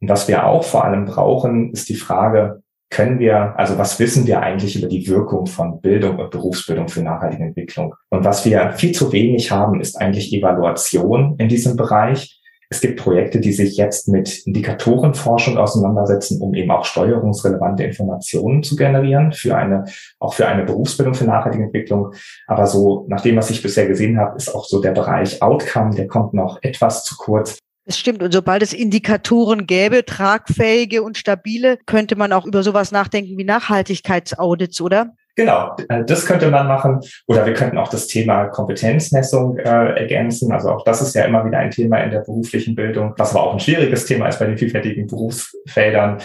Und 0.00 0.08
was 0.08 0.28
wir 0.28 0.46
auch 0.46 0.64
vor 0.64 0.84
allem 0.84 1.06
brauchen, 1.06 1.72
ist 1.72 1.88
die 1.88 1.94
Frage, 1.94 2.62
können 2.90 3.20
wir, 3.20 3.54
also 3.56 3.78
was 3.78 3.98
wissen 4.00 4.26
wir 4.26 4.42
eigentlich 4.42 4.76
über 4.76 4.88
die 4.88 5.06
Wirkung 5.08 5.46
von 5.46 5.80
Bildung 5.80 6.18
und 6.18 6.30
Berufsbildung 6.30 6.88
für 6.88 7.02
nachhaltige 7.02 7.44
Entwicklung? 7.44 7.94
Und 8.10 8.24
was 8.24 8.44
wir 8.44 8.72
viel 8.72 8.92
zu 8.92 9.12
wenig 9.12 9.50
haben, 9.50 9.80
ist 9.80 9.96
eigentlich 9.96 10.32
Evaluation 10.32 11.36
in 11.38 11.48
diesem 11.48 11.76
Bereich. 11.76 12.39
Es 12.72 12.80
gibt 12.80 13.00
Projekte, 13.00 13.40
die 13.40 13.52
sich 13.52 13.76
jetzt 13.76 14.06
mit 14.06 14.46
Indikatorenforschung 14.46 15.58
auseinandersetzen, 15.58 16.40
um 16.40 16.54
eben 16.54 16.70
auch 16.70 16.84
steuerungsrelevante 16.84 17.82
Informationen 17.82 18.62
zu 18.62 18.76
generieren 18.76 19.32
für 19.32 19.56
eine, 19.56 19.86
auch 20.20 20.34
für 20.34 20.46
eine 20.46 20.64
Berufsbildung 20.64 21.14
für 21.14 21.24
nachhaltige 21.24 21.64
Entwicklung. 21.64 22.14
Aber 22.46 22.68
so, 22.68 23.06
nach 23.08 23.22
dem, 23.22 23.36
was 23.36 23.50
ich 23.50 23.60
bisher 23.60 23.88
gesehen 23.88 24.20
habe, 24.20 24.36
ist 24.36 24.54
auch 24.54 24.64
so 24.64 24.80
der 24.80 24.92
Bereich 24.92 25.42
Outcome, 25.42 25.96
der 25.96 26.06
kommt 26.06 26.32
noch 26.32 26.62
etwas 26.62 27.02
zu 27.02 27.16
kurz. 27.16 27.58
Das 27.86 27.98
stimmt. 27.98 28.22
Und 28.22 28.30
sobald 28.30 28.62
es 28.62 28.72
Indikatoren 28.72 29.66
gäbe, 29.66 30.04
tragfähige 30.04 31.02
und 31.02 31.18
stabile, 31.18 31.76
könnte 31.86 32.14
man 32.14 32.32
auch 32.32 32.46
über 32.46 32.62
sowas 32.62 32.92
nachdenken 32.92 33.36
wie 33.36 33.44
Nachhaltigkeitsaudits, 33.44 34.80
oder? 34.80 35.16
Genau, 35.40 35.74
äh, 35.88 36.04
das 36.04 36.26
könnte 36.26 36.50
man 36.50 36.66
machen. 36.66 37.00
Oder 37.26 37.46
wir 37.46 37.54
könnten 37.54 37.78
auch 37.78 37.88
das 37.88 38.06
Thema 38.06 38.48
Kompetenzmessung 38.48 39.56
äh, 39.56 39.98
ergänzen. 39.98 40.52
Also 40.52 40.68
auch 40.68 40.84
das 40.84 41.00
ist 41.00 41.14
ja 41.14 41.24
immer 41.24 41.46
wieder 41.46 41.56
ein 41.56 41.70
Thema 41.70 41.96
in 42.00 42.10
der 42.10 42.18
beruflichen 42.20 42.74
Bildung, 42.74 43.14
was 43.16 43.30
aber 43.30 43.44
auch 43.44 43.54
ein 43.54 43.60
schwieriges 43.60 44.04
Thema 44.04 44.28
ist 44.28 44.38
bei 44.38 44.44
den 44.44 44.58
vielfältigen 44.58 45.06
Berufsfeldern. 45.06 46.18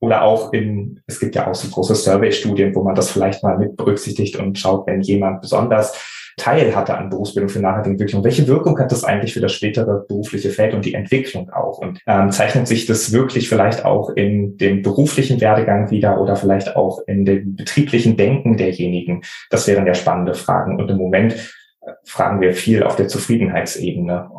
Oder 0.00 0.22
auch 0.22 0.54
in, 0.54 1.00
es 1.06 1.20
gibt 1.20 1.34
ja 1.34 1.46
auch 1.46 1.54
so 1.54 1.68
große 1.68 1.94
Survey-Studien, 1.94 2.74
wo 2.74 2.82
man 2.82 2.94
das 2.94 3.10
vielleicht 3.10 3.42
mal 3.42 3.58
mit 3.58 3.76
berücksichtigt 3.76 4.36
und 4.36 4.58
schaut, 4.58 4.86
wenn 4.86 5.02
jemand 5.02 5.42
besonders 5.42 6.21
Teil 6.36 6.74
hatte 6.74 6.96
an 6.96 7.10
Berufsbildung 7.10 7.48
für 7.48 7.60
nachhaltige 7.60 7.92
Entwicklung. 7.92 8.24
Welche 8.24 8.46
Wirkung 8.46 8.78
hat 8.78 8.92
das 8.92 9.04
eigentlich 9.04 9.34
für 9.34 9.40
das 9.40 9.52
spätere 9.52 10.04
berufliche 10.06 10.50
Feld 10.50 10.74
und 10.74 10.84
die 10.84 10.94
Entwicklung 10.94 11.50
auch? 11.50 11.78
Und 11.78 12.00
ähm, 12.06 12.30
zeichnet 12.30 12.68
sich 12.68 12.86
das 12.86 13.12
wirklich 13.12 13.48
vielleicht 13.48 13.84
auch 13.84 14.10
in 14.10 14.56
dem 14.56 14.82
beruflichen 14.82 15.40
Werdegang 15.40 15.90
wieder 15.90 16.20
oder 16.20 16.36
vielleicht 16.36 16.76
auch 16.76 17.00
in 17.06 17.24
dem 17.24 17.56
betrieblichen 17.56 18.16
Denken 18.16 18.56
derjenigen? 18.56 19.22
Das 19.50 19.66
wären 19.66 19.86
ja 19.86 19.94
spannende 19.94 20.34
Fragen. 20.34 20.78
Und 20.78 20.90
im 20.90 20.96
Moment 20.96 21.34
äh, 21.80 21.92
fragen 22.04 22.40
wir 22.40 22.54
viel 22.54 22.82
auf 22.82 22.96
der 22.96 23.08
Zufriedenheitsebene. 23.08 24.30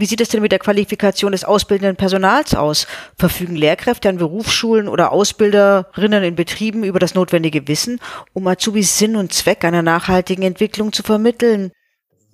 Wie 0.00 0.06
sieht 0.06 0.20
es 0.20 0.28
denn 0.28 0.42
mit 0.42 0.52
der 0.52 0.60
Qualifikation 0.60 1.32
des 1.32 1.42
ausbildenden 1.42 1.96
Personals 1.96 2.54
aus? 2.54 2.86
Verfügen 3.16 3.56
Lehrkräfte 3.56 4.08
an 4.08 4.18
Berufsschulen 4.18 4.86
oder 4.86 5.10
Ausbilderinnen 5.10 6.22
in 6.22 6.36
Betrieben 6.36 6.84
über 6.84 7.00
das 7.00 7.16
notwendige 7.16 7.66
Wissen, 7.66 7.98
um 8.32 8.46
Azubis 8.46 8.96
Sinn 8.96 9.16
und 9.16 9.32
Zweck 9.32 9.64
einer 9.64 9.82
nachhaltigen 9.82 10.44
Entwicklung 10.44 10.92
zu 10.92 11.02
vermitteln? 11.02 11.72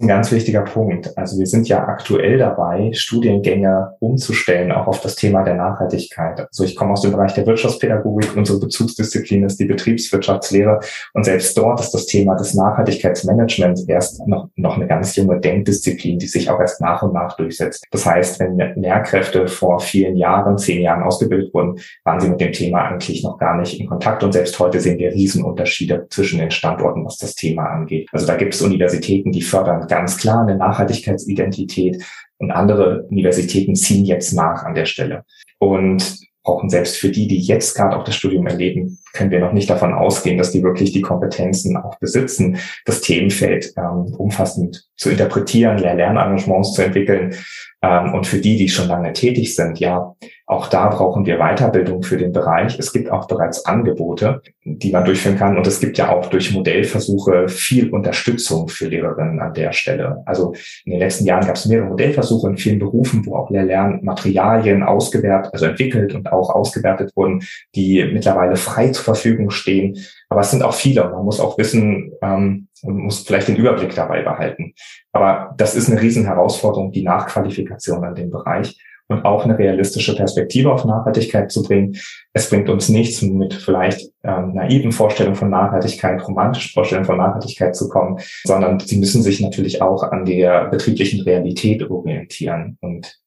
Ein 0.01 0.09
ganz 0.09 0.33
wichtiger 0.33 0.63
Punkt. 0.63 1.17
Also 1.17 1.39
wir 1.39 1.47
sind 1.47 1.69
ja 1.69 1.87
aktuell 1.87 2.39
dabei, 2.39 2.91
Studiengänge 2.93 3.95
umzustellen, 4.01 4.73
auch 4.73 4.89
auf 4.89 5.01
das 5.01 5.15
Thema 5.15 5.45
der 5.45 5.55
Nachhaltigkeit. 5.55 6.41
Also 6.41 6.65
ich 6.65 6.75
komme 6.75 6.93
aus 6.93 7.03
dem 7.03 7.13
Bereich 7.13 7.35
der 7.35 7.47
Wirtschaftspädagogik, 7.47 8.37
unsere 8.37 8.59
Bezugsdisziplin 8.59 9.45
ist 9.45 9.61
die 9.61 9.67
Betriebswirtschaftslehre 9.67 10.81
und 11.13 11.25
selbst 11.25 11.57
dort 11.57 11.81
ist 11.81 11.93
das 11.93 12.07
Thema 12.07 12.35
des 12.35 12.55
Nachhaltigkeitsmanagements 12.55 13.85
erst 13.85 14.27
noch, 14.27 14.49
noch 14.57 14.77
eine 14.77 14.89
ganz 14.89 15.15
junge 15.15 15.39
Denkdisziplin, 15.39 16.19
die 16.19 16.27
sich 16.27 16.51
auch 16.51 16.59
erst 16.59 16.81
nach 16.81 17.03
und 17.03 17.15
nach 17.15 17.37
durchsetzt. 17.37 17.85
Das 17.93 18.05
heißt, 18.05 18.41
wenn 18.41 18.59
Lehrkräfte 18.75 19.47
vor 19.47 19.79
vielen 19.79 20.17
Jahren, 20.17 20.59
zehn 20.59 20.83
Jahren 20.83 21.05
ausgebildet 21.05 21.55
wurden, 21.55 21.79
waren 22.03 22.19
sie 22.19 22.29
mit 22.29 22.41
dem 22.41 22.53
Thema 22.53 22.83
eigentlich 22.89 23.23
noch 23.23 23.39
gar 23.39 23.57
nicht 23.57 23.79
in 23.79 23.87
Kontakt 23.87 24.25
und 24.25 24.33
selbst 24.33 24.59
heute 24.59 24.81
sehen 24.81 24.99
wir 24.99 25.13
Riesenunterschiede 25.13 26.09
zwischen 26.11 26.41
den 26.41 26.51
Standorten, 26.51 27.05
was 27.05 27.17
das 27.17 27.37
Thema 27.37 27.67
angeht. 27.67 28.09
Also 28.13 28.27
da 28.27 28.37
gibt 28.37 28.55
es 28.55 28.63
Universitäten, 28.63 29.31
die 29.31 29.43
fördern 29.43 29.84
ganz 29.87 30.19
klar 30.19 30.43
eine 30.43 30.57
Nachhaltigkeitsidentität 30.57 32.03
und 32.39 32.51
andere 32.51 33.05
Universitäten 33.11 33.75
ziehen 33.75 34.05
jetzt 34.05 34.33
nach 34.33 34.65
an 34.65 34.75
der 34.75 34.87
Stelle. 34.87 35.25
Und 35.59 36.19
brauchen 36.45 36.69
selbst 36.69 36.99
für 36.99 37.09
die, 37.09 37.27
die 37.27 37.41
jetzt 37.41 37.75
gerade 37.75 37.97
auch 37.97 38.05
das 38.05 38.17
Studium 38.17 38.47
erleben, 38.47 38.99
können 39.15 39.31
wir 39.31 39.41
noch 39.41 39.53
nicht 39.53 39.71
davon 39.71 39.95
ausgehen, 39.95 40.37
dass 40.37 40.53
die 40.53 40.63
wirklich 40.63 40.93
die 40.93 41.01
Kompetenzen 41.01 41.77
auch 41.79 41.99
besitzen, 41.99 42.59
das 42.85 43.01
Themenfeld 43.01 43.73
ähm, 43.79 44.15
umfassend 44.19 44.87
zu 44.97 45.11
interpretieren, 45.11 45.79
Lehr-Lernengagements 45.79 46.75
zu 46.75 46.83
entwickeln. 46.83 47.35
Ähm, 47.83 48.13
und 48.13 48.27
für 48.27 48.39
die, 48.39 48.59
die 48.59 48.69
schon 48.69 48.89
lange 48.89 49.15
tätig 49.15 49.57
sind, 49.57 49.81
ja, 49.81 50.15
auch 50.47 50.69
da 50.69 50.89
brauchen 50.89 51.25
wir 51.25 51.39
Weiterbildung 51.39 52.03
für 52.03 52.19
den 52.19 52.33
Bereich. 52.33 52.79
Es 52.79 52.93
gibt 52.93 53.11
auch 53.11 53.27
bereits 53.27 53.65
Angebote, 53.65 54.43
die 54.63 54.93
man 54.93 55.05
durchführen 55.07 55.39
kann. 55.39 55.57
Und 55.57 55.67
es 55.67 55.81
gibt 55.81 55.97
ja 55.97 56.11
auch 56.11 56.27
durch 56.27 56.53
Modellversuche 56.53 57.49
viel 57.49 57.91
Unterstützung 57.91 58.69
für 58.69 58.89
Lehrerinnen 58.89 59.41
an 59.41 59.55
der 59.55 59.73
Stelle. 59.73 60.23
Also 60.27 60.53
in 60.85 60.93
den 60.93 61.01
letzten 61.01 61.25
Jahren 61.25 61.47
gab 61.47 61.57
es 61.57 61.65
mehrere 61.65 61.89
Modellversuche 61.89 62.49
in 62.49 62.59
vielen 62.59 62.79
Berufen, 62.79 63.25
wo 63.25 63.37
auch 63.37 63.51
Lehr-Lernmaterialien 63.51 64.83
ausgewertet, 64.83 65.55
also 65.55 65.65
entwickelt 65.65 66.15
und 66.15 66.31
auch 66.31 66.51
ausgewertet 66.51 67.13
wurden, 67.17 67.43
die 67.75 68.05
mittlerweile 68.13 68.57
frei 68.57 68.89
zur 68.89 69.05
Verfügung 69.05 69.49
stehen. 69.49 69.97
Aber 70.29 70.43
es 70.43 70.51
sind 70.51 70.63
auch 70.63 70.75
viele. 70.75 71.09
Man 71.09 71.25
muss 71.25 71.41
auch 71.41 71.57
wissen, 71.57 72.13
ähm, 72.21 72.69
und 72.83 72.99
muss 72.99 73.21
vielleicht 73.21 73.49
den 73.49 73.57
Überblick 73.57 73.95
dabei 73.95 74.23
behalten. 74.23 74.75
Aber 75.13 75.55
das 75.57 75.75
ist 75.75 75.91
eine 75.91 76.03
riesen 76.03 76.27
Herausforderung, 76.27 76.93
die 76.93 77.03
Nachqualifikation 77.03 78.05
an 78.05 78.15
dem 78.15 78.29
Bereich 78.29 78.79
und 79.09 79.25
auch 79.25 79.45
eine 79.45 79.59
realistische 79.59 80.15
Perspektive 80.15 80.73
auf 80.73 80.85
Nachhaltigkeit 80.85 81.51
zu 81.53 81.63
bringen. 81.63 81.97
Es 82.33 82.49
bringt 82.49 82.69
uns 82.69 82.89
nichts, 82.89 83.21
mit 83.23 83.55
vielleicht 83.55 84.11
ähm, 84.23 84.55
naiven 84.55 84.93
Vorstellungen 84.93 85.37
von 85.37 85.51
Nachhaltigkeit, 85.51 86.27
romantischen 86.27 86.73
Vorstellungen 86.73 87.07
von 87.07 87.19
Nachhaltigkeit 87.19 87.77
zu 87.77 87.89
kommen, 87.89 88.19
sondern 88.45 88.81
sie 88.81 88.99
müssen 88.99 89.23
sich 89.23 89.41
natürlich 89.41 89.83
auch 89.83 90.03
an 90.03 90.25
der 90.25 90.67
betrieblichen 90.67 91.21
Realität 91.23 91.89
orientieren. 91.91 92.79
Und 92.81 93.21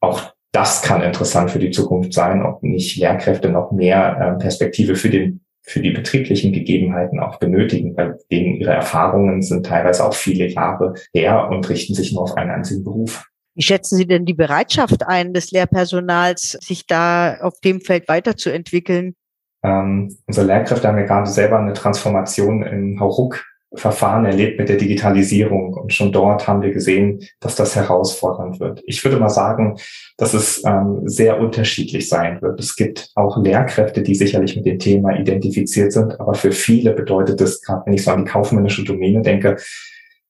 auch 0.00 0.20
das 0.52 0.82
kann 0.82 1.02
interessant 1.02 1.50
für 1.50 1.58
die 1.58 1.72
Zukunft 1.72 2.12
sein, 2.12 2.44
ob 2.44 2.62
nicht 2.62 2.96
Lehrkräfte 2.96 3.48
noch 3.48 3.72
mehr 3.72 4.36
äh, 4.36 4.40
Perspektive 4.40 4.94
für 4.94 5.10
den 5.10 5.40
für 5.66 5.80
die 5.80 5.92
betrieblichen 5.92 6.52
Gegebenheiten 6.52 7.20
auch 7.20 7.38
benötigen, 7.38 7.96
weil 7.96 8.18
denen 8.30 8.56
ihre 8.56 8.72
Erfahrungen 8.72 9.40
sind 9.40 9.64
teilweise 9.64 10.06
auch 10.06 10.12
viele 10.12 10.46
Jahre 10.46 10.92
her 11.14 11.48
und 11.48 11.66
richten 11.70 11.94
sich 11.94 12.12
nur 12.12 12.22
auf 12.22 12.36
einen 12.36 12.50
einzigen 12.50 12.84
Beruf. 12.84 13.24
Wie 13.54 13.62
schätzen 13.62 13.96
Sie 13.96 14.06
denn 14.06 14.24
die 14.24 14.34
Bereitschaft 14.34 15.06
ein 15.06 15.32
des 15.32 15.50
Lehrpersonals, 15.50 16.58
sich 16.60 16.86
da 16.86 17.38
auf 17.40 17.60
dem 17.60 17.80
Feld 17.80 18.08
weiterzuentwickeln? 18.08 19.14
Ähm, 19.62 20.16
unsere 20.26 20.46
Lehrkräfte 20.46 20.88
haben 20.88 20.98
ja 20.98 21.04
gerade 21.04 21.30
selber 21.30 21.58
eine 21.58 21.72
Transformation 21.72 22.62
im 22.62 23.00
Hauruck 23.00 23.44
Verfahren 23.76 24.24
erlebt 24.24 24.58
mit 24.58 24.68
der 24.68 24.76
Digitalisierung. 24.76 25.74
Und 25.74 25.92
schon 25.92 26.12
dort 26.12 26.46
haben 26.46 26.62
wir 26.62 26.72
gesehen, 26.72 27.24
dass 27.40 27.56
das 27.56 27.74
herausfordernd 27.74 28.60
wird. 28.60 28.82
Ich 28.86 29.02
würde 29.04 29.18
mal 29.18 29.30
sagen, 29.30 29.78
dass 30.16 30.34
es 30.34 30.62
ähm, 30.64 31.02
sehr 31.04 31.40
unterschiedlich 31.40 32.08
sein 32.08 32.40
wird. 32.40 32.60
Es 32.60 32.76
gibt 32.76 33.10
auch 33.14 33.42
Lehrkräfte, 33.42 34.02
die 34.02 34.14
sicherlich 34.14 34.56
mit 34.56 34.66
dem 34.66 34.78
Thema 34.78 35.18
identifiziert 35.18 35.92
sind. 35.92 36.20
Aber 36.20 36.34
für 36.34 36.52
viele 36.52 36.92
bedeutet 36.92 37.40
es, 37.40 37.62
gerade 37.62 37.82
wenn 37.86 37.94
ich 37.94 38.04
so 38.04 38.12
an 38.12 38.24
die 38.24 38.30
kaufmännische 38.30 38.84
Domäne 38.84 39.22
denke, 39.22 39.56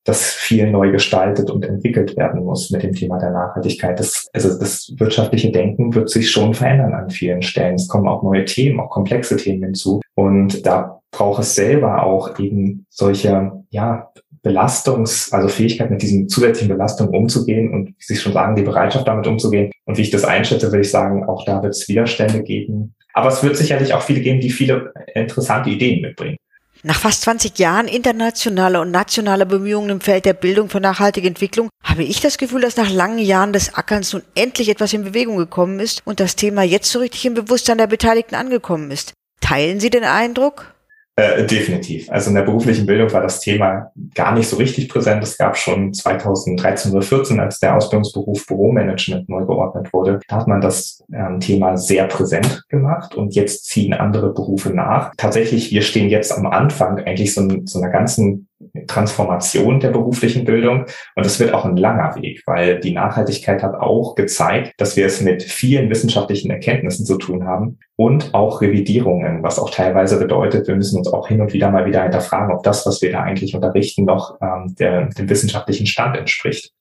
dass 0.05 0.33
viel 0.33 0.71
neu 0.71 0.91
gestaltet 0.91 1.51
und 1.51 1.65
entwickelt 1.65 2.17
werden 2.17 2.45
muss 2.45 2.71
mit 2.71 2.83
dem 2.83 2.93
Thema 2.93 3.19
der 3.19 3.31
Nachhaltigkeit. 3.31 3.99
Das, 3.99 4.29
also 4.33 4.59
das 4.59 4.93
wirtschaftliche 4.99 5.51
Denken 5.51 5.95
wird 5.95 6.11
sich 6.11 6.31
schon 6.31 6.55
verändern 6.55 6.93
an 6.93 7.11
vielen 7.11 7.43
Stellen. 7.43 7.75
Es 7.77 7.89
kommen 7.89 8.07
auch 8.07 8.23
neue 8.23 8.45
Themen, 8.45 8.81
auch 8.81 8.91
komplexe 8.91 9.37
Themen 9.37 9.65
hinzu. 9.65 10.01
Und 10.15 10.67
da 10.67 11.01
braucht 11.11 11.43
es 11.43 11.55
selber 11.55 12.05
auch 12.05 12.39
eben 12.39 12.87
solche, 12.91 13.53
ja, 13.71 14.11
Belastungs-, 14.45 15.33
also 15.33 15.49
Fähigkeit 15.49 15.91
mit 15.91 16.03
diesen 16.03 16.29
zusätzlichen 16.29 16.69
Belastungen 16.69 17.15
umzugehen 17.15 17.73
und 17.73 17.89
wie 17.89 17.95
Sie 17.99 18.17
schon 18.17 18.35
sagen, 18.35 18.55
die 18.55 18.63
Bereitschaft 18.63 19.09
damit 19.09 19.27
umzugehen. 19.27 19.73
Und 19.87 19.99
wie 19.99 20.03
ich 20.03 20.11
das 20.11 20.25
einschätze, 20.25 20.67
würde 20.67 20.83
ich 20.83 20.91
sagen, 20.91 21.25
auch 21.25 21.45
da 21.45 21.63
wird 21.63 21.75
es 21.75 21.89
Widerstände 21.89 22.43
geben. 22.43 22.95
Aber 23.15 23.29
es 23.29 23.43
wird 23.43 23.57
sicherlich 23.57 23.95
auch 23.95 24.03
viele 24.03 24.21
geben, 24.21 24.41
die 24.41 24.51
viele 24.51 24.93
interessante 25.15 25.71
Ideen 25.71 26.03
mitbringen. 26.03 26.37
Nach 26.83 26.99
fast 26.99 27.23
20 27.23 27.59
Jahren 27.59 27.89
internationaler 27.89 28.81
und 28.83 28.91
nationaler 28.91 29.47
Bemühungen 29.47 29.91
im 29.91 30.01
Feld 30.01 30.25
der 30.25 30.35
Bildung 30.35 30.69
für 30.69 30.81
nachhaltige 30.81 31.29
Entwicklung 31.29 31.71
habe 31.83 32.03
ich 32.03 32.21
das 32.21 32.39
Gefühl, 32.39 32.61
dass 32.61 32.77
nach 32.77 32.91
langen 32.91 33.19
Jahren 33.19 33.53
des 33.53 33.75
Ackerns 33.75 34.13
nun 34.13 34.23
endlich 34.35 34.69
etwas 34.69 34.93
in 34.93 35.05
Bewegung 35.05 35.37
gekommen 35.37 35.81
ist 35.81 36.03
und 36.05 36.21
das 36.21 36.37
Thema 36.37 36.63
jetzt 36.63 36.91
so 36.91 36.99
richtig 36.99 37.25
im 37.25 37.35
Bewusstsein 37.35 37.79
der 37.79 37.87
Beteiligten 37.87 38.35
angekommen 38.35 38.91
ist. 38.91 39.15
Teilen 39.41 39.81
Sie 39.81 39.91
den 39.91 40.05
Eindruck? 40.05 40.74
Äh, 41.17 41.47
definitiv. 41.47 42.11
Also 42.11 42.31
in 42.31 42.35
der 42.35 42.43
beruflichen 42.43 42.87
Bildung 42.87 43.13
war 43.13 43.23
das 43.23 43.39
Thema 43.39 43.93
gar 44.17 44.35
nicht 44.35 44.49
so 44.49 44.57
richtig 44.57 44.89
präsent. 44.89 45.23
Es 45.23 45.39
gab 45.39 45.57
schon 45.57 45.95
2013 45.95 46.91
oder 46.91 47.03
14, 47.03 47.39
als 47.39 47.61
der 47.61 47.77
Ausbildungsberuf 47.77 48.45
Büromanagement 48.47 49.29
neu 49.29 49.45
geordnet 49.45 49.93
wurde, 49.93 50.19
da 50.27 50.37
hat 50.37 50.49
man 50.49 50.61
das 50.61 51.05
ähm, 51.13 51.39
Thema 51.39 51.77
sehr 51.77 52.07
präsent 52.09 52.65
gemacht 52.69 53.15
und 53.15 53.37
jetzt 53.37 53.67
ziehen 53.67 53.95
andere 53.95 54.33
Berufe 54.33 54.71
nach. 54.71 55.13
Tatsächlich, 55.17 55.71
wir 55.71 55.83
stehen 55.83 56.09
jetzt 56.09 56.37
am 56.37 56.47
Anfang 56.47 56.99
eigentlich 56.99 57.33
so, 57.33 57.49
so 57.65 57.81
einer 57.81 57.93
ganzen 57.93 58.49
Transformation 58.87 59.81
der 59.81 59.91
beruflichen 59.91 60.45
Bildung. 60.45 60.87
Und 61.15 61.27
es 61.27 61.41
wird 61.41 61.53
auch 61.55 61.65
ein 61.65 61.77
langer 61.77 62.15
Weg, 62.17 62.43
weil 62.47 62.81
die 62.81 62.93
Nachhaltigkeit 62.93 63.63
hat 63.63 63.75
auch 63.75 64.15
gezeigt, 64.15 64.75
dass 64.79 64.97
wir 64.97 65.07
es 65.07 65.21
mit 65.21 65.43
vielen 65.43 65.91
wissenschaftlichen 65.91 66.51
Erkenntnissen 66.51 67.07
zu 67.07 67.17
tun 67.17 67.47
haben 67.47 67.79
und 67.97 68.35
auch 68.35 68.61
Revidierungen, 68.61 69.43
was 69.43 69.59
auch 69.59 69.71
teilweise 69.71 70.19
bedeutet, 70.19 70.67
wir 70.67 70.77
müssen 70.77 70.99
uns 70.99 71.13
auch 71.13 71.29
hin 71.29 71.41
und 71.41 71.53
wieder 71.53 71.71
mal 71.71 71.87
wieder 71.87 72.03
hinterfragen, 72.03 72.55
ob 72.55 72.63
das, 72.63 72.87
was 72.87 73.01
wir 73.03 73.13
da 73.13 73.23
eigentlich 73.23 73.55
unterrichten, 73.55 74.05
noch 74.05 74.37
ähm, 74.41 74.75
der, 74.79 75.07
dem 75.07 75.29
wissenschaftlichen 75.29 75.87
Stand 75.87 76.17
entspricht. 76.17 76.73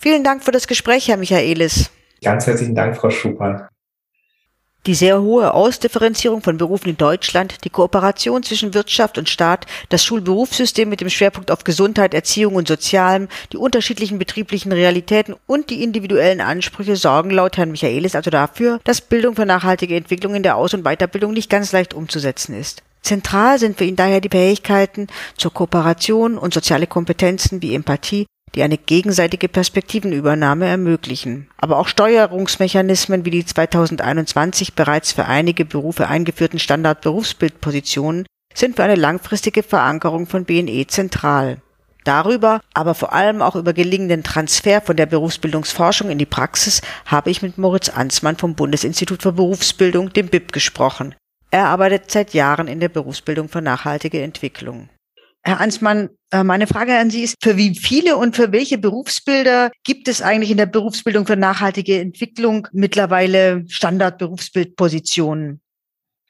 Vielen 0.00 0.24
Dank 0.24 0.42
für 0.42 0.52
das 0.52 0.66
Gespräch, 0.66 1.08
Herr 1.08 1.16
Michaelis. 1.16 1.90
Ganz 2.22 2.46
herzlichen 2.46 2.74
Dank, 2.74 2.96
Frau 2.96 3.10
Schupern. 3.10 3.68
Die 4.86 4.94
sehr 4.94 5.20
hohe 5.20 5.52
Ausdifferenzierung 5.52 6.40
von 6.40 6.56
Berufen 6.56 6.88
in 6.88 6.96
Deutschland, 6.96 7.64
die 7.64 7.68
Kooperation 7.70 8.42
zwischen 8.42 8.72
Wirtschaft 8.72 9.18
und 9.18 9.28
Staat, 9.28 9.66
das 9.90 10.02
Schulberufssystem 10.02 10.88
mit 10.88 11.02
dem 11.02 11.10
Schwerpunkt 11.10 11.50
auf 11.50 11.64
Gesundheit, 11.64 12.14
Erziehung 12.14 12.54
und 12.54 12.66
Sozialem, 12.66 13.28
die 13.52 13.58
unterschiedlichen 13.58 14.18
betrieblichen 14.18 14.72
Realitäten 14.72 15.34
und 15.46 15.68
die 15.68 15.82
individuellen 15.82 16.40
Ansprüche 16.40 16.96
sorgen 16.96 17.28
laut 17.28 17.58
Herrn 17.58 17.72
Michaelis 17.72 18.14
also 18.14 18.30
dafür, 18.30 18.80
dass 18.84 19.02
Bildung 19.02 19.36
für 19.36 19.44
nachhaltige 19.44 19.96
Entwicklung 19.96 20.34
in 20.34 20.42
der 20.42 20.56
Aus- 20.56 20.72
und 20.72 20.84
Weiterbildung 20.84 21.34
nicht 21.34 21.50
ganz 21.50 21.72
leicht 21.72 21.92
umzusetzen 21.92 22.58
ist. 22.58 22.82
Zentral 23.02 23.58
sind 23.58 23.76
für 23.76 23.84
ihn 23.84 23.96
daher 23.96 24.22
die 24.22 24.30
Fähigkeiten 24.30 25.08
zur 25.36 25.52
Kooperation 25.52 26.38
und 26.38 26.54
soziale 26.54 26.86
Kompetenzen 26.86 27.60
wie 27.60 27.74
Empathie, 27.74 28.26
die 28.54 28.62
eine 28.62 28.78
gegenseitige 28.78 29.48
Perspektivenübernahme 29.48 30.66
ermöglichen. 30.66 31.48
Aber 31.56 31.78
auch 31.78 31.88
Steuerungsmechanismen 31.88 33.24
wie 33.24 33.30
die 33.30 33.44
2021 33.44 34.74
bereits 34.74 35.12
für 35.12 35.26
einige 35.26 35.64
Berufe 35.64 36.08
eingeführten 36.08 36.58
Standardberufsbildpositionen 36.58 38.26
sind 38.54 38.76
für 38.76 38.82
eine 38.82 38.96
langfristige 38.96 39.62
Verankerung 39.62 40.26
von 40.26 40.44
BNE 40.44 40.86
zentral. 40.88 41.58
Darüber, 42.04 42.60
aber 42.72 42.94
vor 42.94 43.12
allem 43.12 43.42
auch 43.42 43.56
über 43.56 43.72
gelingenden 43.72 44.22
Transfer 44.22 44.80
von 44.80 44.96
der 44.96 45.06
Berufsbildungsforschung 45.06 46.10
in 46.10 46.18
die 46.18 46.26
Praxis 46.26 46.80
habe 47.04 47.30
ich 47.30 47.42
mit 47.42 47.58
Moritz 47.58 47.90
Ansmann 47.90 48.36
vom 48.36 48.54
Bundesinstitut 48.54 49.22
für 49.22 49.32
Berufsbildung, 49.32 50.12
dem 50.12 50.28
BIP, 50.28 50.52
gesprochen. 50.52 51.14
Er 51.50 51.66
arbeitet 51.66 52.10
seit 52.10 52.32
Jahren 52.32 52.68
in 52.68 52.80
der 52.80 52.88
Berufsbildung 52.88 53.48
für 53.48 53.60
nachhaltige 53.60 54.22
Entwicklung. 54.22 54.88
Herr 55.42 55.60
Ansmann, 55.60 56.10
äh, 56.32 56.44
meine 56.44 56.66
Frage 56.66 56.98
an 56.98 57.10
Sie 57.10 57.22
ist, 57.22 57.36
für 57.42 57.56
wie 57.56 57.74
viele 57.74 58.16
und 58.16 58.36
für 58.36 58.52
welche 58.52 58.78
Berufsbilder 58.78 59.70
gibt 59.84 60.06
es 60.08 60.20
eigentlich 60.20 60.50
in 60.50 60.58
der 60.58 60.66
Berufsbildung 60.66 61.26
für 61.26 61.36
nachhaltige 61.36 61.98
Entwicklung 61.98 62.68
mittlerweile 62.72 63.64
Standardberufsbildpositionen? 63.68 65.60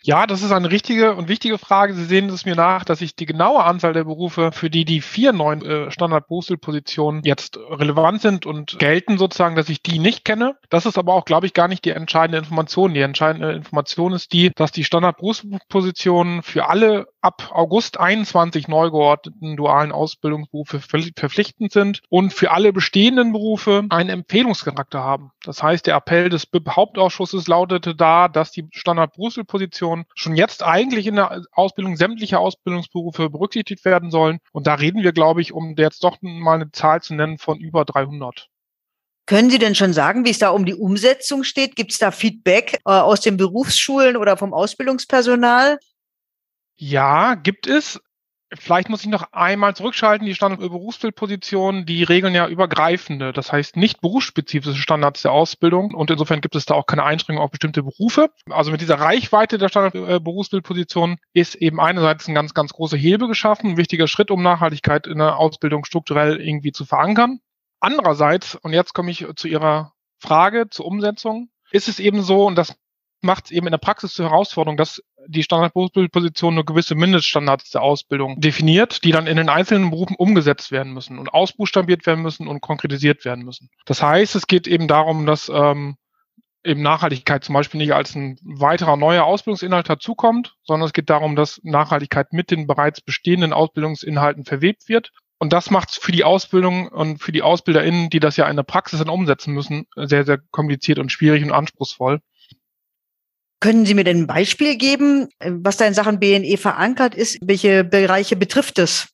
Ja, 0.02 0.26
das 0.26 0.42
ist 0.42 0.50
eine 0.50 0.70
richtige 0.70 1.14
und 1.14 1.28
wichtige 1.28 1.58
Frage. 1.58 1.92
Sie 1.92 2.06
sehen 2.06 2.30
es 2.30 2.46
mir 2.46 2.56
nach, 2.56 2.84
dass 2.84 3.02
ich 3.02 3.16
die 3.16 3.26
genaue 3.26 3.62
Anzahl 3.62 3.92
der 3.92 4.04
Berufe, 4.04 4.50
für 4.50 4.70
die 4.70 4.86
die 4.86 5.02
vier 5.02 5.32
neuen 5.32 5.62
äh, 5.62 5.90
Standardberufsbildpositionen 5.90 7.22
jetzt 7.24 7.58
relevant 7.58 8.22
sind 8.22 8.46
und 8.46 8.78
gelten 8.78 9.18
sozusagen, 9.18 9.56
dass 9.56 9.68
ich 9.68 9.82
die 9.82 9.98
nicht 9.98 10.24
kenne. 10.24 10.56
Das 10.70 10.86
ist 10.86 10.96
aber 10.96 11.12
auch, 11.12 11.26
glaube 11.26 11.46
ich, 11.46 11.52
gar 11.52 11.68
nicht 11.68 11.84
die 11.84 11.90
entscheidende 11.90 12.38
Information. 12.38 12.94
Die 12.94 13.00
entscheidende 13.00 13.52
Information 13.52 14.14
ist 14.14 14.32
die, 14.32 14.50
dass 14.56 14.72
die 14.72 14.84
Standardberufspositionen 14.84 16.42
für 16.42 16.70
alle 16.70 17.08
ab 17.22 17.50
August 17.52 17.98
21 17.98 18.68
neu 18.68 18.90
geordneten 18.90 19.56
dualen 19.56 19.92
Ausbildungsberufe 19.92 20.80
verpflichtend 20.80 21.72
sind 21.72 22.02
und 22.08 22.32
für 22.32 22.50
alle 22.50 22.72
bestehenden 22.72 23.32
Berufe 23.32 23.84
einen 23.90 24.10
Empfehlungscharakter 24.10 25.00
haben. 25.00 25.30
Das 25.44 25.62
heißt, 25.62 25.86
der 25.86 25.96
Appell 25.96 26.28
des 26.28 26.46
BIP 26.46 26.70
Hauptausschusses 26.76 27.46
lautete 27.46 27.94
da, 27.94 28.28
dass 28.28 28.50
die 28.50 28.66
Standardberufsbildpositionen 28.70 29.50
Position 29.60 30.04
schon 30.14 30.36
jetzt 30.36 30.62
eigentlich 30.62 31.06
in 31.06 31.16
der 31.16 31.42
Ausbildung 31.52 31.96
sämtlicher 31.96 32.40
Ausbildungsberufe 32.40 33.30
berücksichtigt 33.30 33.84
werden 33.84 34.10
sollen. 34.10 34.38
Und 34.52 34.66
da 34.66 34.74
reden 34.74 35.02
wir, 35.02 35.12
glaube 35.12 35.40
ich, 35.40 35.52
um 35.52 35.74
jetzt 35.76 36.04
doch 36.04 36.18
mal 36.22 36.54
eine 36.54 36.70
Zahl 36.72 37.02
zu 37.02 37.14
nennen 37.14 37.38
von 37.38 37.58
über 37.58 37.84
300. 37.84 38.48
Können 39.26 39.50
Sie 39.50 39.58
denn 39.58 39.74
schon 39.74 39.92
sagen, 39.92 40.24
wie 40.24 40.30
es 40.30 40.38
da 40.38 40.50
um 40.50 40.64
die 40.64 40.74
Umsetzung 40.74 41.44
steht? 41.44 41.76
Gibt 41.76 41.92
es 41.92 41.98
da 41.98 42.10
Feedback 42.10 42.80
äh, 42.84 42.90
aus 42.90 43.20
den 43.20 43.36
Berufsschulen 43.36 44.16
oder 44.16 44.36
vom 44.36 44.52
Ausbildungspersonal? 44.52 45.78
Ja, 46.82 47.34
gibt 47.34 47.66
es. 47.66 48.00
Vielleicht 48.54 48.88
muss 48.88 49.02
ich 49.02 49.10
noch 49.10 49.32
einmal 49.32 49.76
zurückschalten. 49.76 50.26
Die 50.26 50.34
Standard-Berufsbildpositionen, 50.34 51.84
die 51.84 52.04
regeln 52.04 52.34
ja 52.34 52.48
übergreifende, 52.48 53.34
das 53.34 53.52
heißt 53.52 53.76
nicht 53.76 54.00
berufsspezifische 54.00 54.80
Standards 54.80 55.20
der 55.20 55.32
Ausbildung. 55.32 55.92
Und 55.92 56.10
insofern 56.10 56.40
gibt 56.40 56.56
es 56.56 56.64
da 56.64 56.72
auch 56.72 56.86
keine 56.86 57.04
Einschränkungen 57.04 57.44
auf 57.44 57.50
bestimmte 57.50 57.82
Berufe. 57.82 58.30
Also 58.48 58.70
mit 58.70 58.80
dieser 58.80 58.98
Reichweite 58.98 59.58
der 59.58 59.68
Standard-Berufsbildpositionen 59.68 61.18
ist 61.34 61.54
eben 61.54 61.80
einerseits 61.80 62.26
ein 62.28 62.34
ganz, 62.34 62.54
ganz 62.54 62.72
großer 62.72 62.96
Hebel 62.96 63.28
geschaffen, 63.28 63.72
ein 63.72 63.76
wichtiger 63.76 64.08
Schritt, 64.08 64.30
um 64.30 64.42
Nachhaltigkeit 64.42 65.06
in 65.06 65.18
der 65.18 65.36
Ausbildung 65.36 65.84
strukturell 65.84 66.40
irgendwie 66.40 66.72
zu 66.72 66.86
verankern. 66.86 67.40
Andererseits, 67.78 68.54
und 68.54 68.72
jetzt 68.72 68.94
komme 68.94 69.10
ich 69.10 69.26
zu 69.36 69.48
Ihrer 69.48 69.92
Frage, 70.18 70.70
zur 70.70 70.86
Umsetzung, 70.86 71.50
ist 71.72 71.88
es 71.88 72.00
eben 72.00 72.22
so, 72.22 72.46
und 72.46 72.56
das 72.56 72.74
macht 73.22 73.46
es 73.46 73.50
eben 73.50 73.66
in 73.66 73.72
der 73.72 73.78
Praxis 73.78 74.12
zur 74.12 74.30
Herausforderung, 74.30 74.76
dass 74.76 75.02
die 75.26 75.42
Standardberufsbildposition 75.42 76.54
nur 76.54 76.64
gewisse 76.64 76.94
Mindeststandards 76.94 77.70
der 77.70 77.82
Ausbildung 77.82 78.40
definiert, 78.40 79.04
die 79.04 79.12
dann 79.12 79.26
in 79.26 79.36
den 79.36 79.48
einzelnen 79.48 79.90
Berufen 79.90 80.16
umgesetzt 80.16 80.72
werden 80.72 80.92
müssen 80.92 81.18
und 81.18 81.32
ausbuchstabiert 81.32 82.06
werden 82.06 82.22
müssen 82.22 82.48
und 82.48 82.60
konkretisiert 82.60 83.24
werden 83.24 83.44
müssen. 83.44 83.70
Das 83.84 84.02
heißt, 84.02 84.34
es 84.34 84.46
geht 84.46 84.66
eben 84.66 84.88
darum, 84.88 85.26
dass 85.26 85.50
ähm, 85.52 85.96
eben 86.64 86.82
Nachhaltigkeit 86.82 87.44
zum 87.44 87.54
Beispiel 87.54 87.78
nicht 87.78 87.94
als 87.94 88.14
ein 88.14 88.38
weiterer 88.42 88.96
neuer 88.96 89.24
Ausbildungsinhalt 89.24 89.88
dazukommt, 89.88 90.56
sondern 90.64 90.86
es 90.86 90.92
geht 90.92 91.10
darum, 91.10 91.36
dass 91.36 91.60
Nachhaltigkeit 91.62 92.32
mit 92.32 92.50
den 92.50 92.66
bereits 92.66 93.00
bestehenden 93.00 93.52
Ausbildungsinhalten 93.52 94.44
verwebt 94.44 94.88
wird. 94.88 95.12
Und 95.38 95.54
das 95.54 95.70
macht 95.70 95.90
es 95.90 95.96
für 95.96 96.12
die 96.12 96.24
Ausbildung 96.24 96.88
und 96.88 97.22
für 97.22 97.32
die 97.32 97.42
AusbilderInnen, 97.42 98.10
die 98.10 98.20
das 98.20 98.36
ja 98.36 98.46
in 98.48 98.56
der 98.56 98.62
Praxis 98.62 98.98
dann 98.98 99.08
umsetzen 99.08 99.54
müssen, 99.54 99.86
sehr, 99.96 100.24
sehr 100.26 100.38
kompliziert 100.50 100.98
und 100.98 101.10
schwierig 101.10 101.42
und 101.42 101.52
anspruchsvoll. 101.52 102.20
Können 103.60 103.84
Sie 103.84 103.92
mir 103.92 104.04
denn 104.04 104.22
ein 104.22 104.26
Beispiel 104.26 104.76
geben, 104.76 105.28
was 105.38 105.76
da 105.76 105.86
in 105.86 105.92
Sachen 105.92 106.18
BNE 106.18 106.56
verankert 106.56 107.14
ist? 107.14 107.36
Welche 107.42 107.84
Bereiche 107.84 108.34
betrifft 108.36 108.78
es? 108.78 109.08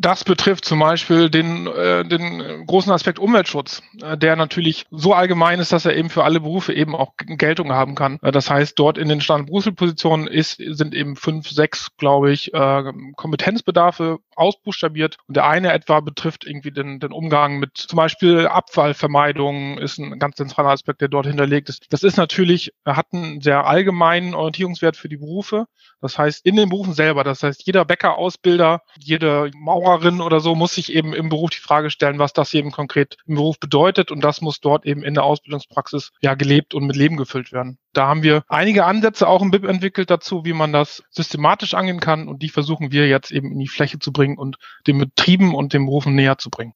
Das 0.00 0.24
betrifft 0.24 0.64
zum 0.64 0.78
Beispiel 0.78 1.28
den, 1.28 1.66
äh, 1.66 2.06
den 2.06 2.64
großen 2.66 2.90
Aspekt 2.90 3.18
Umweltschutz, 3.18 3.82
äh, 4.02 4.16
der 4.16 4.34
natürlich 4.34 4.86
so 4.90 5.12
allgemein 5.12 5.60
ist, 5.60 5.72
dass 5.72 5.84
er 5.84 5.94
eben 5.94 6.08
für 6.08 6.24
alle 6.24 6.40
Berufe 6.40 6.72
eben 6.72 6.96
auch 6.96 7.12
Geltung 7.18 7.70
haben 7.72 7.94
kann. 7.96 8.18
Äh, 8.22 8.32
das 8.32 8.48
heißt, 8.48 8.78
dort 8.78 8.96
in 8.96 9.10
den 9.10 9.20
Standard-Positionen 9.20 10.26
ist, 10.26 10.56
sind 10.56 10.94
eben 10.94 11.16
fünf, 11.16 11.50
sechs, 11.50 11.88
glaube 11.98 12.32
ich, 12.32 12.54
äh, 12.54 12.92
Kompetenzbedarfe 13.14 14.20
ausbuchstabiert. 14.36 15.18
Und 15.28 15.36
der 15.36 15.46
eine 15.46 15.70
etwa 15.70 16.00
betrifft 16.00 16.46
irgendwie 16.46 16.70
den, 16.70 16.98
den 16.98 17.12
Umgang 17.12 17.58
mit 17.58 17.76
zum 17.76 17.98
Beispiel 17.98 18.46
Abfallvermeidung, 18.46 19.76
ist 19.76 19.98
ein 19.98 20.18
ganz 20.18 20.36
zentraler 20.36 20.70
Aspekt, 20.70 21.02
der 21.02 21.08
dort 21.08 21.26
hinterlegt 21.26 21.68
ist. 21.68 21.84
Das 21.90 22.04
ist 22.04 22.16
natürlich, 22.16 22.72
hat 22.86 23.08
einen 23.12 23.42
sehr 23.42 23.66
allgemeinen 23.66 24.32
Orientierungswert 24.32 24.96
für 24.96 25.10
die 25.10 25.18
Berufe. 25.18 25.66
Das 26.00 26.18
heißt, 26.18 26.44
in 26.46 26.56
den 26.56 26.68
Berufen 26.68 26.94
selber, 26.94 27.24
das 27.24 27.42
heißt, 27.42 27.66
jeder 27.66 27.84
Bäcker-Ausbilder, 27.84 28.82
jede 28.98 29.50
Maurerin 29.54 30.20
oder 30.20 30.40
so 30.40 30.54
muss 30.54 30.74
sich 30.74 30.92
eben 30.92 31.12
im 31.12 31.28
Beruf 31.28 31.50
die 31.50 31.58
Frage 31.58 31.90
stellen, 31.90 32.18
was 32.18 32.32
das 32.32 32.54
eben 32.54 32.70
konkret 32.70 33.16
im 33.26 33.34
Beruf 33.34 33.58
bedeutet. 33.58 34.10
Und 34.10 34.22
das 34.22 34.40
muss 34.40 34.60
dort 34.60 34.86
eben 34.86 35.02
in 35.02 35.14
der 35.14 35.24
Ausbildungspraxis 35.24 36.12
ja 36.20 36.34
gelebt 36.34 36.74
und 36.74 36.86
mit 36.86 36.96
Leben 36.96 37.16
gefüllt 37.16 37.52
werden. 37.52 37.78
Da 37.92 38.06
haben 38.06 38.22
wir 38.22 38.44
einige 38.48 38.86
Ansätze 38.86 39.28
auch 39.28 39.42
im 39.42 39.50
BIP 39.50 39.64
entwickelt 39.64 40.10
dazu, 40.10 40.44
wie 40.44 40.52
man 40.52 40.72
das 40.72 41.02
systematisch 41.10 41.74
angehen 41.74 42.00
kann. 42.00 42.28
Und 42.28 42.42
die 42.42 42.48
versuchen 42.48 42.92
wir 42.92 43.08
jetzt 43.08 43.30
eben 43.30 43.52
in 43.52 43.58
die 43.58 43.68
Fläche 43.68 43.98
zu 43.98 44.12
bringen 44.12 44.38
und 44.38 44.56
den 44.86 44.98
Betrieben 44.98 45.54
und 45.54 45.72
den 45.72 45.86
Berufen 45.86 46.14
näher 46.14 46.38
zu 46.38 46.50
bringen. 46.50 46.74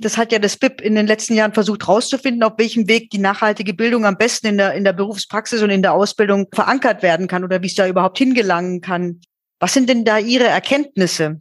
Das 0.00 0.16
hat 0.16 0.30
ja 0.30 0.38
das 0.38 0.56
BIP 0.56 0.80
in 0.80 0.94
den 0.94 1.08
letzten 1.08 1.34
Jahren 1.34 1.52
versucht 1.52 1.86
herauszufinden, 1.86 2.44
auf 2.44 2.52
welchem 2.56 2.86
Weg 2.86 3.10
die 3.10 3.18
nachhaltige 3.18 3.74
Bildung 3.74 4.04
am 4.06 4.16
besten 4.16 4.46
in 4.46 4.56
der, 4.56 4.74
in 4.74 4.84
der 4.84 4.92
Berufspraxis 4.92 5.60
und 5.60 5.70
in 5.70 5.82
der 5.82 5.92
Ausbildung 5.92 6.46
verankert 6.54 7.02
werden 7.02 7.26
kann 7.26 7.42
oder 7.42 7.62
wie 7.62 7.66
es 7.66 7.74
da 7.74 7.88
überhaupt 7.88 8.18
hingelangen 8.18 8.80
kann. 8.80 9.20
Was 9.58 9.74
sind 9.74 9.88
denn 9.88 10.04
da 10.04 10.18
Ihre 10.18 10.46
Erkenntnisse? 10.46 11.40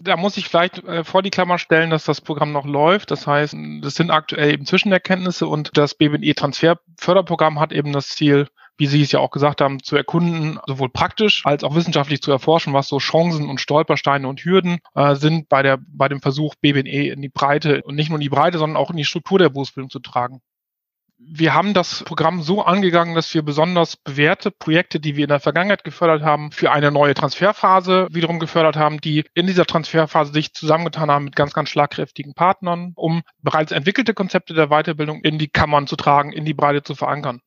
Da 0.00 0.16
muss 0.16 0.36
ich 0.36 0.48
vielleicht 0.48 0.78
äh, 0.84 1.04
vor 1.04 1.22
die 1.22 1.30
Klammer 1.30 1.58
stellen, 1.58 1.90
dass 1.90 2.04
das 2.04 2.20
Programm 2.20 2.52
noch 2.52 2.66
läuft. 2.66 3.12
Das 3.12 3.26
heißt, 3.26 3.56
das 3.82 3.94
sind 3.94 4.10
aktuell 4.10 4.52
eben 4.52 4.66
Zwischenerkenntnisse 4.66 5.46
und 5.46 5.76
das 5.76 5.94
BBNE 5.94 6.34
Transferförderprogramm 6.34 7.60
hat 7.60 7.72
eben 7.72 7.92
das 7.92 8.08
Ziel, 8.08 8.48
wie 8.78 8.86
Sie 8.86 9.02
es 9.02 9.12
ja 9.12 9.18
auch 9.18 9.30
gesagt 9.30 9.60
haben, 9.60 9.82
zu 9.82 9.96
erkunden, 9.96 10.58
sowohl 10.66 10.88
praktisch 10.88 11.44
als 11.44 11.64
auch 11.64 11.74
wissenschaftlich 11.74 12.22
zu 12.22 12.30
erforschen, 12.30 12.72
was 12.72 12.88
so 12.88 12.98
Chancen 12.98 13.50
und 13.50 13.60
Stolpersteine 13.60 14.26
und 14.26 14.40
Hürden 14.40 14.78
äh, 14.94 15.16
sind 15.16 15.48
bei 15.48 15.62
der 15.62 15.78
bei 15.86 16.08
dem 16.08 16.22
Versuch 16.22 16.54
BBNE 16.60 17.08
in 17.08 17.20
die 17.20 17.28
Breite 17.28 17.82
und 17.82 17.96
nicht 17.96 18.08
nur 18.08 18.18
in 18.18 18.22
die 18.22 18.28
Breite, 18.28 18.58
sondern 18.58 18.76
auch 18.76 18.90
in 18.90 18.96
die 18.96 19.04
Struktur 19.04 19.38
der 19.38 19.50
Berufsbildung 19.50 19.90
zu 19.90 19.98
tragen. 19.98 20.40
Wir 21.20 21.52
haben 21.52 21.74
das 21.74 22.04
Programm 22.04 22.42
so 22.42 22.62
angegangen, 22.62 23.16
dass 23.16 23.34
wir 23.34 23.42
besonders 23.42 23.96
bewährte 23.96 24.52
Projekte, 24.52 25.00
die 25.00 25.16
wir 25.16 25.24
in 25.24 25.30
der 25.30 25.40
Vergangenheit 25.40 25.82
gefördert 25.82 26.22
haben, 26.22 26.52
für 26.52 26.70
eine 26.70 26.92
neue 26.92 27.14
Transferphase 27.14 28.06
wiederum 28.12 28.38
gefördert 28.38 28.76
haben, 28.76 29.00
die 29.00 29.24
in 29.34 29.48
dieser 29.48 29.66
Transferphase 29.66 30.32
sich 30.32 30.54
zusammengetan 30.54 31.10
haben 31.10 31.24
mit 31.24 31.34
ganz, 31.34 31.54
ganz 31.54 31.70
schlagkräftigen 31.70 32.34
Partnern, 32.34 32.92
um 32.94 33.22
bereits 33.42 33.72
entwickelte 33.72 34.14
Konzepte 34.14 34.54
der 34.54 34.68
Weiterbildung 34.68 35.20
in 35.22 35.38
die 35.38 35.48
Kammern 35.48 35.88
zu 35.88 35.96
tragen, 35.96 36.30
in 36.30 36.44
die 36.44 36.54
Breite 36.54 36.84
zu 36.84 36.94
verankern. 36.94 37.40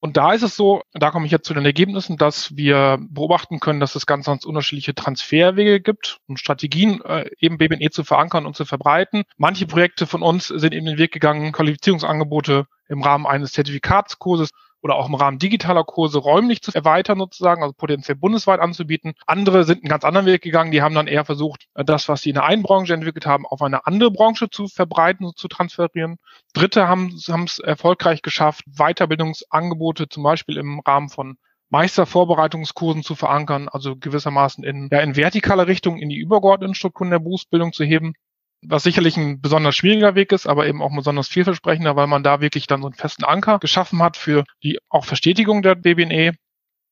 Und 0.00 0.16
da 0.16 0.32
ist 0.32 0.42
es 0.42 0.54
so, 0.54 0.82
da 0.92 1.10
komme 1.10 1.26
ich 1.26 1.32
jetzt 1.32 1.46
zu 1.46 1.54
den 1.54 1.64
Ergebnissen, 1.64 2.16
dass 2.16 2.56
wir 2.56 2.98
beobachten 3.10 3.58
können, 3.58 3.80
dass 3.80 3.96
es 3.96 4.06
ganz, 4.06 4.26
ganz 4.26 4.44
unterschiedliche 4.44 4.94
Transferwege 4.94 5.80
gibt, 5.80 6.18
um 6.28 6.36
Strategien 6.36 7.02
äh, 7.02 7.28
eben 7.40 7.58
BBNE 7.58 7.90
zu 7.90 8.04
verankern 8.04 8.46
und 8.46 8.54
zu 8.54 8.64
verbreiten. 8.64 9.24
Manche 9.36 9.66
Projekte 9.66 10.06
von 10.06 10.22
uns 10.22 10.46
sind 10.46 10.72
eben 10.72 10.86
den 10.86 10.98
Weg 10.98 11.10
gegangen, 11.12 11.50
Qualifizierungsangebote 11.50 12.66
im 12.88 13.02
Rahmen 13.02 13.26
eines 13.26 13.52
Zertifikatskurses 13.52 14.50
oder 14.82 14.96
auch 14.96 15.08
im 15.08 15.14
Rahmen 15.14 15.38
digitaler 15.38 15.84
Kurse 15.84 16.18
räumlich 16.18 16.62
zu 16.62 16.72
erweitern 16.74 17.18
sozusagen, 17.18 17.62
also 17.62 17.74
potenziell 17.76 18.16
bundesweit 18.16 18.60
anzubieten. 18.60 19.14
Andere 19.26 19.64
sind 19.64 19.78
einen 19.78 19.90
ganz 19.90 20.04
anderen 20.04 20.26
Weg 20.26 20.42
gegangen, 20.42 20.70
die 20.70 20.82
haben 20.82 20.94
dann 20.94 21.06
eher 21.06 21.24
versucht, 21.24 21.66
das, 21.74 22.08
was 22.08 22.22
sie 22.22 22.30
in 22.30 22.34
der 22.34 22.44
einen 22.44 22.62
Branche 22.62 22.94
entwickelt 22.94 23.26
haben, 23.26 23.46
auf 23.46 23.62
eine 23.62 23.86
andere 23.86 24.10
Branche 24.10 24.50
zu 24.50 24.68
verbreiten 24.68 25.30
zu 25.34 25.48
transferieren. 25.48 26.16
Dritte 26.54 26.88
haben 26.88 27.14
es 27.14 27.58
erfolgreich 27.58 28.22
geschafft, 28.22 28.64
Weiterbildungsangebote 28.66 30.08
zum 30.08 30.22
Beispiel 30.22 30.56
im 30.56 30.80
Rahmen 30.80 31.08
von 31.08 31.36
Meistervorbereitungskursen 31.70 33.02
zu 33.02 33.14
verankern, 33.14 33.68
also 33.68 33.94
gewissermaßen 33.96 34.64
in, 34.64 34.88
ja, 34.90 35.00
in 35.00 35.14
vertikaler 35.14 35.66
Richtung 35.66 35.98
in 35.98 36.08
die 36.08 36.16
übergeordneten 36.16 36.74
Strukturen 36.74 37.10
der 37.10 37.18
Berufsbildung 37.18 37.72
zu 37.72 37.84
heben 37.84 38.14
was 38.62 38.82
sicherlich 38.82 39.16
ein 39.16 39.40
besonders 39.40 39.76
schwieriger 39.76 40.14
Weg 40.14 40.32
ist, 40.32 40.46
aber 40.46 40.66
eben 40.66 40.82
auch 40.82 40.94
besonders 40.94 41.28
vielversprechender, 41.28 41.96
weil 41.96 42.06
man 42.06 42.22
da 42.22 42.40
wirklich 42.40 42.66
dann 42.66 42.82
so 42.82 42.88
einen 42.88 42.94
festen 42.94 43.24
Anker 43.24 43.58
geschaffen 43.58 44.02
hat 44.02 44.16
für 44.16 44.44
die 44.62 44.78
auch 44.88 45.04
Verstetigung 45.04 45.62
der 45.62 45.74
BBNE. 45.74 46.34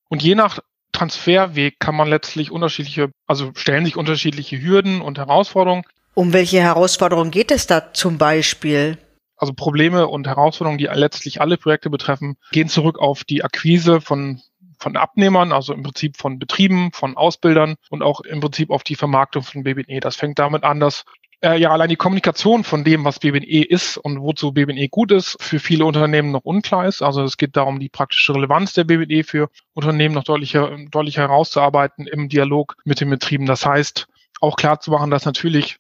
Und 0.08 0.22
je 0.22 0.34
nach 0.34 0.60
Transferweg 0.92 1.78
kann 1.80 1.96
man 1.96 2.08
letztlich 2.08 2.50
unterschiedliche, 2.50 3.10
also 3.26 3.52
stellen 3.54 3.84
sich 3.84 3.96
unterschiedliche 3.96 4.60
Hürden 4.60 5.00
und 5.00 5.18
Herausforderungen. 5.18 5.84
Um 6.14 6.32
welche 6.32 6.60
Herausforderungen 6.60 7.30
geht 7.30 7.50
es 7.50 7.66
da 7.66 7.92
zum 7.92 8.16
Beispiel? 8.16 8.98
Also 9.36 9.52
Probleme 9.52 10.08
und 10.08 10.26
Herausforderungen, 10.26 10.78
die 10.78 10.86
letztlich 10.86 11.42
alle 11.42 11.58
Projekte 11.58 11.90
betreffen, 11.90 12.36
gehen 12.52 12.68
zurück 12.68 12.98
auf 12.98 13.24
die 13.24 13.44
Akquise 13.44 14.00
von 14.00 14.40
von 14.78 14.96
Abnehmern, 14.96 15.52
also 15.52 15.72
im 15.72 15.82
Prinzip 15.82 16.16
von 16.18 16.38
Betrieben, 16.38 16.92
von 16.92 17.16
Ausbildern 17.16 17.76
und 17.88 18.02
auch 18.02 18.20
im 18.20 18.40
Prinzip 18.40 18.70
auf 18.70 18.82
die 18.82 18.94
Vermarktung 18.94 19.42
von 19.42 19.62
BBNE. 19.62 20.00
Das 20.00 20.16
fängt 20.16 20.38
damit 20.38 20.64
an, 20.64 20.80
dass 20.80 21.04
äh, 21.42 21.60
ja 21.60 21.70
allein 21.70 21.88
die 21.88 21.96
Kommunikation 21.96 22.64
von 22.64 22.84
dem, 22.84 23.04
was 23.04 23.18
BBNE 23.18 23.64
ist 23.64 23.96
und 23.98 24.20
wozu 24.20 24.52
BBNE 24.52 24.88
gut 24.88 25.12
ist, 25.12 25.36
für 25.40 25.58
viele 25.58 25.84
Unternehmen 25.84 26.30
noch 26.30 26.44
unklar 26.44 26.86
ist. 26.86 27.02
Also 27.02 27.22
es 27.22 27.36
geht 27.36 27.56
darum, 27.56 27.80
die 27.80 27.88
praktische 27.88 28.34
Relevanz 28.34 28.72
der 28.72 28.84
BBNE 28.84 29.24
für 29.24 29.48
Unternehmen 29.74 30.14
noch 30.14 30.24
deutlicher, 30.24 30.76
deutlicher 30.90 31.22
herauszuarbeiten 31.22 32.06
im 32.06 32.28
Dialog 32.28 32.76
mit 32.84 33.00
den 33.00 33.10
Betrieben. 33.10 33.46
Das 33.46 33.66
heißt, 33.66 34.06
auch 34.40 34.56
klar 34.56 34.80
zu 34.80 34.90
machen, 34.90 35.10
dass 35.10 35.24
natürlich, 35.24 35.78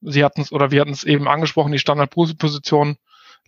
Sie 0.00 0.24
hatten 0.24 0.42
es 0.42 0.52
oder 0.52 0.70
wir 0.70 0.80
hatten 0.80 0.92
es 0.92 1.04
eben 1.04 1.26
angesprochen, 1.26 1.72
die 1.72 1.78
Standardposition 1.78 2.96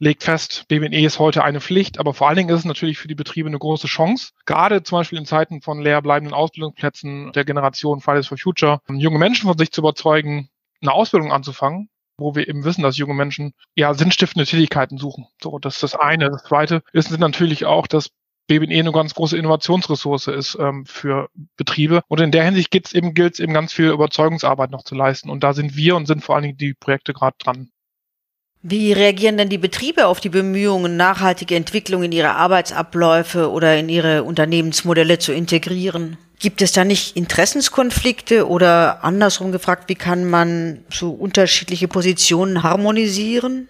legt 0.00 0.24
fest, 0.24 0.64
BBNE 0.68 1.04
ist 1.04 1.18
heute 1.18 1.44
eine 1.44 1.60
Pflicht, 1.60 1.98
aber 1.98 2.14
vor 2.14 2.26
allen 2.26 2.38
Dingen 2.38 2.48
ist 2.48 2.60
es 2.60 2.64
natürlich 2.64 2.98
für 2.98 3.06
die 3.06 3.14
Betriebe 3.14 3.48
eine 3.48 3.58
große 3.58 3.86
Chance. 3.86 4.32
Gerade 4.46 4.82
zum 4.82 4.98
Beispiel 4.98 5.18
in 5.18 5.26
Zeiten 5.26 5.60
von 5.60 5.80
leer 5.82 6.00
bleibenden 6.00 6.34
Ausbildungsplätzen 6.34 7.32
der 7.32 7.44
Generation 7.44 8.00
Fridays 8.00 8.26
for 8.26 8.38
Future, 8.38 8.80
junge 8.88 9.18
Menschen 9.18 9.46
von 9.46 9.58
sich 9.58 9.70
zu 9.70 9.82
überzeugen, 9.82 10.48
eine 10.80 10.92
Ausbildung 10.92 11.32
anzufangen, 11.32 11.88
wo 12.18 12.34
wir 12.34 12.48
eben 12.48 12.64
wissen, 12.64 12.82
dass 12.82 12.96
junge 12.96 13.14
Menschen 13.14 13.54
ja 13.74 13.94
sinnstiftende 13.94 14.46
Tätigkeiten 14.46 14.98
suchen. 14.98 15.26
So, 15.42 15.58
das 15.58 15.74
ist 15.76 15.82
das 15.82 15.94
eine. 15.96 16.30
Das 16.30 16.44
zweite 16.44 16.82
ist 16.92 17.10
natürlich 17.18 17.64
auch, 17.64 17.86
dass 17.86 18.10
BBNE 18.50 18.80
eine 18.80 18.92
ganz 18.92 19.14
große 19.14 19.38
Innovationsressource 19.38 20.26
ist 20.26 20.56
ähm, 20.60 20.84
für 20.84 21.28
Betriebe. 21.56 22.02
Und 22.08 22.20
in 22.20 22.32
der 22.32 22.44
Hinsicht 22.44 22.74
eben, 22.94 23.14
gilt 23.14 23.34
es 23.34 23.40
eben 23.40 23.54
ganz 23.54 23.72
viel 23.72 23.90
Überzeugungsarbeit 23.90 24.72
noch 24.72 24.82
zu 24.82 24.96
leisten. 24.96 25.30
Und 25.30 25.44
da 25.44 25.52
sind 25.52 25.76
wir 25.76 25.94
und 25.94 26.06
sind 26.06 26.24
vor 26.24 26.34
allen 26.34 26.42
Dingen 26.42 26.58
die 26.58 26.74
Projekte 26.74 27.12
gerade 27.12 27.36
dran. 27.38 27.70
Wie 28.62 28.92
reagieren 28.92 29.38
denn 29.38 29.48
die 29.48 29.56
Betriebe 29.56 30.06
auf 30.06 30.20
die 30.20 30.28
Bemühungen, 30.28 30.96
nachhaltige 30.96 31.54
Entwicklung 31.56 32.02
in 32.02 32.12
ihre 32.12 32.34
Arbeitsabläufe 32.34 33.50
oder 33.50 33.78
in 33.78 33.88
ihre 33.88 34.24
Unternehmensmodelle 34.24 35.18
zu 35.18 35.32
integrieren? 35.32 36.18
Gibt 36.40 36.62
es 36.62 36.72
da 36.72 36.84
nicht 36.84 37.16
Interessenskonflikte 37.16 38.48
oder 38.48 39.04
andersrum 39.04 39.52
gefragt, 39.52 39.90
wie 39.90 39.94
kann 39.94 40.28
man 40.28 40.82
so 40.90 41.10
unterschiedliche 41.10 41.86
Positionen 41.86 42.62
harmonisieren? 42.62 43.68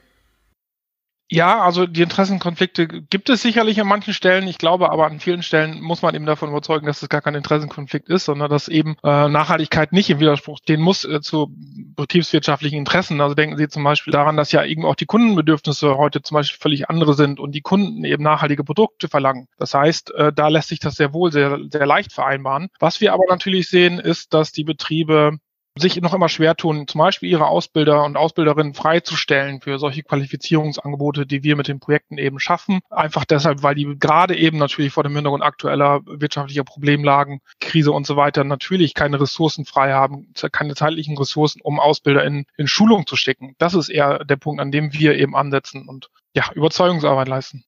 Ja, 1.32 1.60
also 1.62 1.86
die 1.86 2.02
Interessenkonflikte 2.02 2.88
gibt 2.88 3.30
es 3.30 3.40
sicherlich 3.40 3.80
an 3.80 3.86
manchen 3.86 4.12
Stellen. 4.12 4.48
Ich 4.48 4.58
glaube 4.58 4.90
aber 4.90 5.06
an 5.06 5.20
vielen 5.20 5.44
Stellen 5.44 5.80
muss 5.80 6.02
man 6.02 6.12
eben 6.16 6.26
davon 6.26 6.48
überzeugen, 6.48 6.86
dass 6.86 7.02
es 7.02 7.08
gar 7.08 7.20
kein 7.20 7.36
Interessenkonflikt 7.36 8.08
ist, 8.08 8.24
sondern 8.24 8.50
dass 8.50 8.66
eben 8.66 8.96
äh, 9.04 9.28
Nachhaltigkeit 9.28 9.92
nicht 9.92 10.10
im 10.10 10.18
Widerspruch 10.18 10.58
stehen 10.58 10.80
muss 10.80 11.04
äh, 11.04 11.20
zu 11.20 11.54
betriebswirtschaftlichen 11.94 12.78
Interessen. 12.78 13.20
Also 13.20 13.36
denken 13.36 13.56
Sie 13.56 13.68
zum 13.68 13.84
Beispiel 13.84 14.10
daran, 14.10 14.36
dass 14.36 14.50
ja 14.50 14.64
eben 14.64 14.84
auch 14.84 14.96
die 14.96 15.06
Kundenbedürfnisse 15.06 15.96
heute 15.96 16.20
zum 16.20 16.34
Beispiel 16.34 16.58
völlig 16.60 16.90
andere 16.90 17.14
sind 17.14 17.38
und 17.38 17.52
die 17.52 17.62
Kunden 17.62 18.04
eben 18.04 18.24
nachhaltige 18.24 18.64
Produkte 18.64 19.08
verlangen. 19.08 19.46
Das 19.56 19.72
heißt, 19.72 20.12
äh, 20.12 20.32
da 20.32 20.48
lässt 20.48 20.70
sich 20.70 20.80
das 20.80 20.96
sehr 20.96 21.12
wohl 21.12 21.30
sehr, 21.30 21.60
sehr 21.70 21.86
leicht 21.86 22.12
vereinbaren. 22.12 22.70
Was 22.80 23.00
wir 23.00 23.12
aber 23.12 23.26
natürlich 23.28 23.68
sehen, 23.68 24.00
ist, 24.00 24.34
dass 24.34 24.50
die 24.50 24.64
Betriebe 24.64 25.38
sich 25.78 26.00
noch 26.00 26.14
immer 26.14 26.28
schwer 26.28 26.56
tun, 26.56 26.86
zum 26.88 26.98
Beispiel 26.98 27.30
ihre 27.30 27.46
Ausbilder 27.46 28.04
und 28.04 28.16
Ausbilderinnen 28.16 28.74
freizustellen 28.74 29.60
für 29.60 29.78
solche 29.78 30.02
Qualifizierungsangebote, 30.02 31.26
die 31.26 31.42
wir 31.42 31.56
mit 31.56 31.68
den 31.68 31.80
Projekten 31.80 32.18
eben 32.18 32.40
schaffen. 32.40 32.80
Einfach 32.90 33.24
deshalb, 33.24 33.62
weil 33.62 33.74
die 33.74 33.96
gerade 33.98 34.36
eben 34.36 34.58
natürlich 34.58 34.92
vor 34.92 35.04
dem 35.04 35.14
Hintergrund 35.14 35.42
aktueller 35.42 36.00
wirtschaftlicher 36.04 36.64
Problemlagen, 36.64 37.40
Krise 37.60 37.92
und 37.92 38.06
so 38.06 38.16
weiter 38.16 38.44
natürlich 38.44 38.94
keine 38.94 39.20
Ressourcen 39.20 39.64
frei 39.64 39.92
haben, 39.92 40.32
keine 40.52 40.74
zeitlichen 40.74 41.16
Ressourcen, 41.16 41.60
um 41.62 41.78
Ausbilder 41.78 42.24
in, 42.24 42.46
Schulung 42.64 43.06
zu 43.06 43.16
stecken. 43.16 43.54
Das 43.58 43.74
ist 43.74 43.88
eher 43.88 44.24
der 44.24 44.36
Punkt, 44.36 44.60
an 44.60 44.70
dem 44.70 44.92
wir 44.92 45.16
eben 45.16 45.34
ansetzen 45.36 45.88
und 45.88 46.08
ja, 46.34 46.50
Überzeugungsarbeit 46.54 47.28
leisten. 47.28 47.64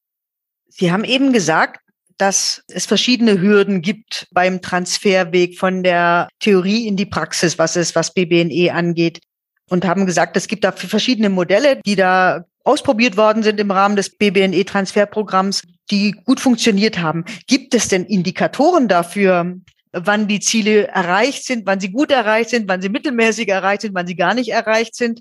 Sie 0.68 0.90
haben 0.90 1.04
eben 1.04 1.32
gesagt, 1.32 1.81
dass 2.18 2.62
es 2.68 2.86
verschiedene 2.86 3.40
Hürden 3.40 3.82
gibt 3.82 4.28
beim 4.32 4.62
Transferweg 4.62 5.58
von 5.58 5.82
der 5.82 6.28
Theorie 6.40 6.86
in 6.86 6.96
die 6.96 7.06
Praxis, 7.06 7.58
was 7.58 7.76
es, 7.76 7.94
was 7.94 8.14
BBNE 8.14 8.72
angeht. 8.72 9.20
Und 9.68 9.86
haben 9.86 10.06
gesagt, 10.06 10.36
es 10.36 10.48
gibt 10.48 10.64
da 10.64 10.72
verschiedene 10.72 11.30
Modelle, 11.30 11.80
die 11.86 11.96
da 11.96 12.44
ausprobiert 12.64 13.16
worden 13.16 13.42
sind 13.42 13.58
im 13.58 13.70
Rahmen 13.70 13.96
des 13.96 14.16
BBNE-Transferprogramms, 14.16 15.62
die 15.90 16.12
gut 16.24 16.40
funktioniert 16.40 16.98
haben. 16.98 17.24
Gibt 17.46 17.74
es 17.74 17.88
denn 17.88 18.04
Indikatoren 18.04 18.88
dafür, 18.88 19.56
wann 19.92 20.28
die 20.28 20.40
Ziele 20.40 20.88
erreicht 20.88 21.44
sind, 21.44 21.66
wann 21.66 21.80
sie 21.80 21.90
gut 21.90 22.10
erreicht 22.10 22.50
sind, 22.50 22.68
wann 22.68 22.82
sie 22.82 22.88
mittelmäßig 22.88 23.48
erreicht 23.48 23.82
sind, 23.82 23.94
wann 23.94 24.06
sie 24.06 24.16
gar 24.16 24.34
nicht 24.34 24.50
erreicht 24.50 24.94
sind? 24.94 25.20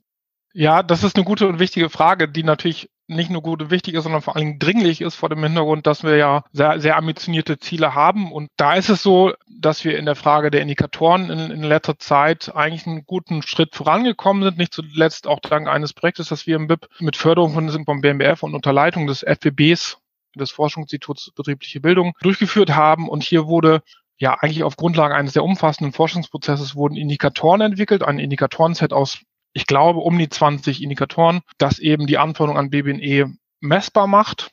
Ja, 0.54 0.84
das 0.84 1.04
ist 1.04 1.16
eine 1.16 1.26
gute 1.26 1.48
und 1.48 1.60
wichtige 1.60 1.90
Frage, 1.90 2.30
die 2.30 2.44
natürlich 2.44 2.90
nicht 3.12 3.30
nur 3.30 3.42
gut 3.42 3.62
und 3.62 3.72
wichtig 3.72 3.94
ist, 3.94 4.04
sondern 4.04 4.22
vor 4.22 4.36
allem 4.36 4.58
dringlich 4.58 5.02
ist 5.02 5.16
vor 5.16 5.30
dem 5.30 5.44
Hintergrund, 5.44 5.86
dass 5.86 6.04
wir 6.04 6.16
ja 6.16 6.44
sehr, 6.52 6.80
sehr 6.80 6.98
ambitionierte 6.98 7.60
Ziele 7.60 7.94
haben. 7.94 8.32
Und 8.32 8.50
da 8.58 8.74
ist 8.74 8.90
es 8.90 9.04
so, 9.04 9.34
dass 9.48 9.84
wir 9.84 9.98
in 9.98 10.06
der 10.06 10.16
Frage 10.16 10.50
der 10.50 10.62
Indikatoren 10.62 11.30
in, 11.30 11.52
in 11.52 11.64
letzter 11.64 12.00
Zeit 12.00 12.56
eigentlich 12.56 12.88
einen 12.88 13.06
guten 13.06 13.42
Schritt 13.42 13.76
vorangekommen 13.76 14.44
sind. 14.44 14.58
Nicht 14.58 14.74
zuletzt 14.74 15.28
auch 15.28 15.40
dank 15.40 15.68
eines 15.68 15.94
Projektes, 15.94 16.30
das 16.30 16.48
wir 16.48 16.56
im 16.56 16.68
BIP 16.68 16.88
mit 17.00 17.18
Förderung 17.18 17.54
von, 17.54 17.86
vom 17.86 18.02
BMBF 18.02 18.44
und 18.44 18.56
unter 18.56 18.74
Leitung 18.74 19.08
des 19.08 19.24
FBBs, 19.24 19.98
des 20.36 20.52
Forschungsinstituts 20.52 21.32
Betriebliche 21.36 21.82
Bildung, 21.82 22.14
durchgeführt 22.22 22.76
haben. 22.76 23.10
Und 23.10 23.24
hier 23.24 23.48
wurde 23.48 23.84
ja 24.18 24.38
eigentlich 24.40 24.64
auf 24.64 24.78
Grundlage 24.78 25.16
eines 25.16 25.34
sehr 25.34 25.44
umfassenden 25.44 25.94
Forschungsprozesses 25.94 26.76
wurden 26.76 26.96
Indikatoren 26.96 27.62
entwickelt, 27.62 28.04
ein 28.04 28.20
Indikatorenset 28.20 28.94
aus 28.94 29.20
ich 29.54 29.68
glaube, 29.68 30.00
um 30.00 30.18
die 30.18 30.30
20 30.30 30.82
Indikatoren, 30.82 31.42
das 31.58 31.80
eben 31.80 32.08
die 32.08 32.18
Anforderungen 32.18 32.60
an 32.60 32.70
BBNE 32.70 33.34
messbar 33.60 34.08
macht. 34.08 34.52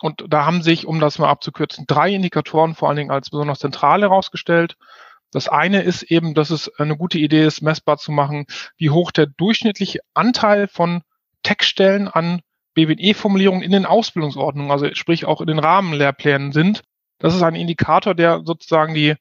Und 0.00 0.24
da 0.28 0.44
haben 0.44 0.62
sich, 0.62 0.86
um 0.86 1.00
das 1.00 1.18
mal 1.18 1.30
abzukürzen, 1.30 1.86
drei 1.86 2.12
Indikatoren 2.14 2.74
vor 2.74 2.88
allen 2.88 2.96
Dingen 2.98 3.10
als 3.10 3.30
besonders 3.30 3.60
zentral 3.60 4.02
herausgestellt. 4.02 4.76
Das 5.30 5.48
eine 5.48 5.82
ist 5.82 6.02
eben, 6.02 6.34
dass 6.34 6.50
es 6.50 6.72
eine 6.78 6.96
gute 6.96 7.18
Idee 7.18 7.44
ist, 7.44 7.62
messbar 7.62 7.96
zu 7.96 8.12
machen, 8.12 8.46
wie 8.76 8.90
hoch 8.90 9.10
der 9.10 9.26
durchschnittliche 9.26 10.00
Anteil 10.12 10.68
von 10.68 11.02
Textstellen 11.42 12.08
an 12.08 12.40
BBNE-Formulierungen 12.74 13.62
in 13.62 13.72
den 13.72 13.86
Ausbildungsordnungen, 13.86 14.70
also 14.70 14.92
sprich 14.94 15.24
auch 15.24 15.40
in 15.40 15.46
den 15.46 15.58
Rahmenlehrplänen 15.58 16.52
sind. 16.52 16.82
Das 17.18 17.34
ist 17.34 17.42
ein 17.42 17.54
Indikator, 17.54 18.14
der 18.14 18.42
sozusagen 18.44 18.94
die, 18.94 19.14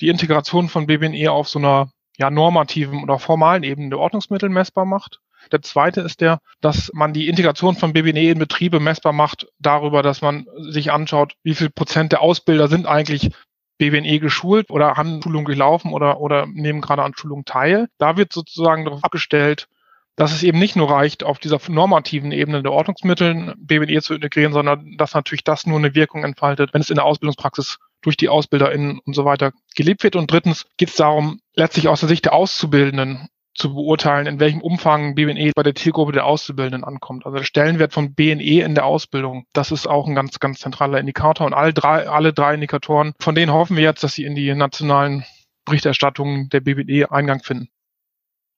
die 0.00 0.08
Integration 0.08 0.68
von 0.68 0.86
BBNE 0.86 1.30
auf 1.30 1.48
so 1.48 1.58
einer 1.58 1.90
ja, 2.16 2.30
normativen 2.30 3.02
oder 3.02 3.18
formalen 3.18 3.62
Ebene 3.62 3.90
der 3.90 3.98
Ordnungsmittel 3.98 4.48
messbar 4.48 4.84
macht. 4.84 5.20
Der 5.52 5.62
zweite 5.62 6.00
ist 6.00 6.20
der, 6.20 6.40
dass 6.60 6.90
man 6.92 7.12
die 7.12 7.28
Integration 7.28 7.76
von 7.76 7.92
BBNE 7.92 8.30
in 8.30 8.38
Betriebe 8.38 8.80
messbar 8.80 9.12
macht 9.12 9.46
darüber, 9.58 10.02
dass 10.02 10.22
man 10.22 10.46
sich 10.70 10.90
anschaut, 10.90 11.34
wie 11.42 11.54
viel 11.54 11.70
Prozent 11.70 12.12
der 12.12 12.20
Ausbilder 12.20 12.68
sind 12.68 12.86
eigentlich 12.86 13.30
BBNE 13.78 14.18
geschult 14.20 14.70
oder 14.70 14.96
haben 14.96 15.22
Schulung 15.22 15.44
durchlaufen 15.44 15.92
oder, 15.92 16.20
oder 16.20 16.46
nehmen 16.46 16.80
gerade 16.80 17.02
an 17.02 17.14
Schulung 17.14 17.44
teil. 17.44 17.88
Da 17.98 18.16
wird 18.16 18.32
sozusagen 18.32 18.84
darauf 18.84 19.04
abgestellt, 19.04 19.68
dass 20.16 20.32
es 20.32 20.42
eben 20.42 20.58
nicht 20.58 20.76
nur 20.76 20.90
reicht, 20.90 21.24
auf 21.24 21.38
dieser 21.38 21.60
normativen 21.68 22.32
Ebene 22.32 22.62
der 22.62 22.72
Ordnungsmittel 22.72 23.54
BBNE 23.58 24.00
zu 24.00 24.14
integrieren, 24.14 24.52
sondern 24.52 24.96
dass 24.96 25.14
natürlich 25.14 25.44
das 25.44 25.66
nur 25.66 25.78
eine 25.78 25.94
Wirkung 25.94 26.24
entfaltet, 26.24 26.72
wenn 26.72 26.80
es 26.80 26.90
in 26.90 26.96
der 26.96 27.04
Ausbildungspraxis 27.04 27.78
durch 28.00 28.16
die 28.16 28.28
AusbilderInnen 28.28 28.98
und 29.04 29.14
so 29.14 29.24
weiter 29.24 29.52
gelebt 29.74 30.02
wird. 30.02 30.16
Und 30.16 30.30
drittens 30.30 30.64
geht 30.78 30.88
es 30.88 30.96
darum, 30.96 31.40
letztlich 31.54 31.88
aus 31.88 32.00
der 32.00 32.08
Sicht 32.08 32.24
der 32.24 32.32
Auszubildenden 32.32 33.28
zu 33.54 33.74
beurteilen, 33.74 34.26
in 34.26 34.38
welchem 34.40 34.60
Umfang 34.60 35.14
BNE 35.14 35.52
bei 35.54 35.62
der 35.62 35.74
Zielgruppe 35.74 36.12
der 36.12 36.26
Auszubildenden 36.26 36.84
ankommt. 36.84 37.24
Also 37.24 37.38
der 37.38 37.44
Stellenwert 37.44 37.92
von 37.92 38.14
BNE 38.14 38.64
in 38.64 38.74
der 38.74 38.84
Ausbildung, 38.84 39.46
das 39.52 39.70
ist 39.70 39.86
auch 39.86 40.06
ein 40.06 40.14
ganz, 40.14 40.38
ganz 40.40 40.60
zentraler 40.60 41.00
Indikator. 41.00 41.46
Und 41.46 41.54
alle 41.54 41.72
drei, 41.72 42.08
alle 42.08 42.32
drei 42.32 42.54
Indikatoren, 42.54 43.14
von 43.18 43.34
denen 43.34 43.52
hoffen 43.52 43.76
wir 43.76 43.84
jetzt, 43.84 44.04
dass 44.04 44.14
sie 44.14 44.24
in 44.24 44.34
die 44.34 44.54
nationalen 44.54 45.24
Berichterstattungen 45.64 46.48
der 46.50 46.60
BNE 46.60 47.10
Eingang 47.10 47.42
finden. 47.42 47.68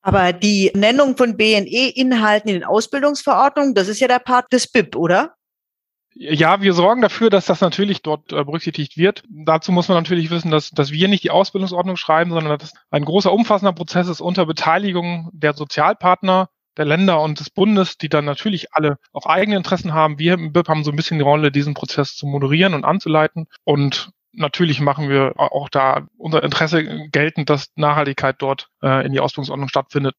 Aber 0.02 0.32
die 0.32 0.70
Nennung 0.74 1.16
von 1.16 1.36
BNE-Inhalten 1.36 2.48
in 2.48 2.54
den 2.56 2.64
Ausbildungsverordnungen, 2.64 3.74
das 3.74 3.88
ist 3.88 4.00
ja 4.00 4.08
der 4.08 4.20
Part 4.20 4.52
des 4.52 4.70
BIP, 4.70 4.96
oder? 4.96 5.34
Ja, 6.20 6.62
wir 6.62 6.72
sorgen 6.72 7.00
dafür, 7.00 7.30
dass 7.30 7.46
das 7.46 7.60
natürlich 7.60 8.02
dort 8.02 8.32
äh, 8.32 8.42
berücksichtigt 8.42 8.96
wird. 8.96 9.22
Dazu 9.28 9.70
muss 9.70 9.88
man 9.88 9.98
natürlich 9.98 10.30
wissen, 10.30 10.50
dass, 10.50 10.70
dass 10.70 10.90
wir 10.90 11.06
nicht 11.06 11.22
die 11.22 11.30
Ausbildungsordnung 11.30 11.96
schreiben, 11.96 12.32
sondern 12.32 12.58
dass 12.58 12.72
ein 12.90 13.04
großer, 13.04 13.32
umfassender 13.32 13.72
Prozess 13.72 14.08
ist 14.08 14.20
unter 14.20 14.44
Beteiligung 14.44 15.30
der 15.32 15.54
Sozialpartner, 15.54 16.48
der 16.76 16.86
Länder 16.86 17.20
und 17.22 17.38
des 17.38 17.50
Bundes, 17.50 17.98
die 17.98 18.08
dann 18.08 18.24
natürlich 18.24 18.72
alle 18.72 18.98
auch 19.12 19.26
eigene 19.26 19.56
Interessen 19.56 19.92
haben. 19.94 20.18
Wir 20.18 20.34
im 20.34 20.52
BIP 20.52 20.68
haben 20.68 20.82
so 20.82 20.90
ein 20.90 20.96
bisschen 20.96 21.18
die 21.18 21.24
Rolle, 21.24 21.52
diesen 21.52 21.74
Prozess 21.74 22.16
zu 22.16 22.26
moderieren 22.26 22.74
und 22.74 22.84
anzuleiten. 22.84 23.46
Und 23.62 24.10
natürlich 24.38 24.80
machen 24.80 25.08
wir 25.08 25.34
auch 25.36 25.68
da 25.68 26.06
unser 26.16 26.42
Interesse 26.42 27.08
geltend, 27.10 27.50
dass 27.50 27.70
Nachhaltigkeit 27.76 28.36
dort 28.38 28.68
äh, 28.82 29.04
in 29.04 29.12
die 29.12 29.20
Ausbildungsordnung 29.20 29.68
stattfindet. 29.68 30.14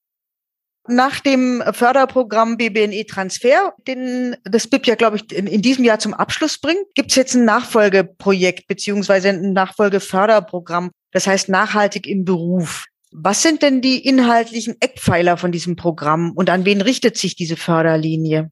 Nach 0.87 1.19
dem 1.19 1.61
Förderprogramm 1.71 2.57
BBNE 2.57 3.05
Transfer, 3.05 3.73
den 3.87 4.35
das 4.43 4.67
BIP 4.67 4.87
ja, 4.87 4.95
glaube 4.95 5.17
ich, 5.17 5.31
in, 5.31 5.45
in, 5.45 5.61
diesem 5.61 5.83
Jahr 5.83 5.99
zum 5.99 6.13
Abschluss 6.13 6.59
bringt, 6.59 6.83
gibt 6.95 7.11
es 7.11 7.15
jetzt 7.15 7.35
ein 7.35 7.45
Nachfolgeprojekt 7.45 8.67
beziehungsweise 8.67 9.29
ein 9.29 9.53
Nachfolgeförderprogramm, 9.53 10.91
das 11.11 11.27
heißt 11.27 11.49
nachhaltig 11.49 12.07
im 12.07 12.25
Beruf. 12.25 12.85
Was 13.11 13.41
sind 13.41 13.61
denn 13.61 13.81
die 13.81 14.03
inhaltlichen 14.05 14.75
Eckpfeiler 14.79 15.37
von 15.37 15.51
diesem 15.51 15.75
Programm 15.75 16.31
und 16.31 16.49
an 16.49 16.65
wen 16.65 16.81
richtet 16.81 17.17
sich 17.17 17.35
diese 17.35 17.57
Förderlinie? 17.57 18.51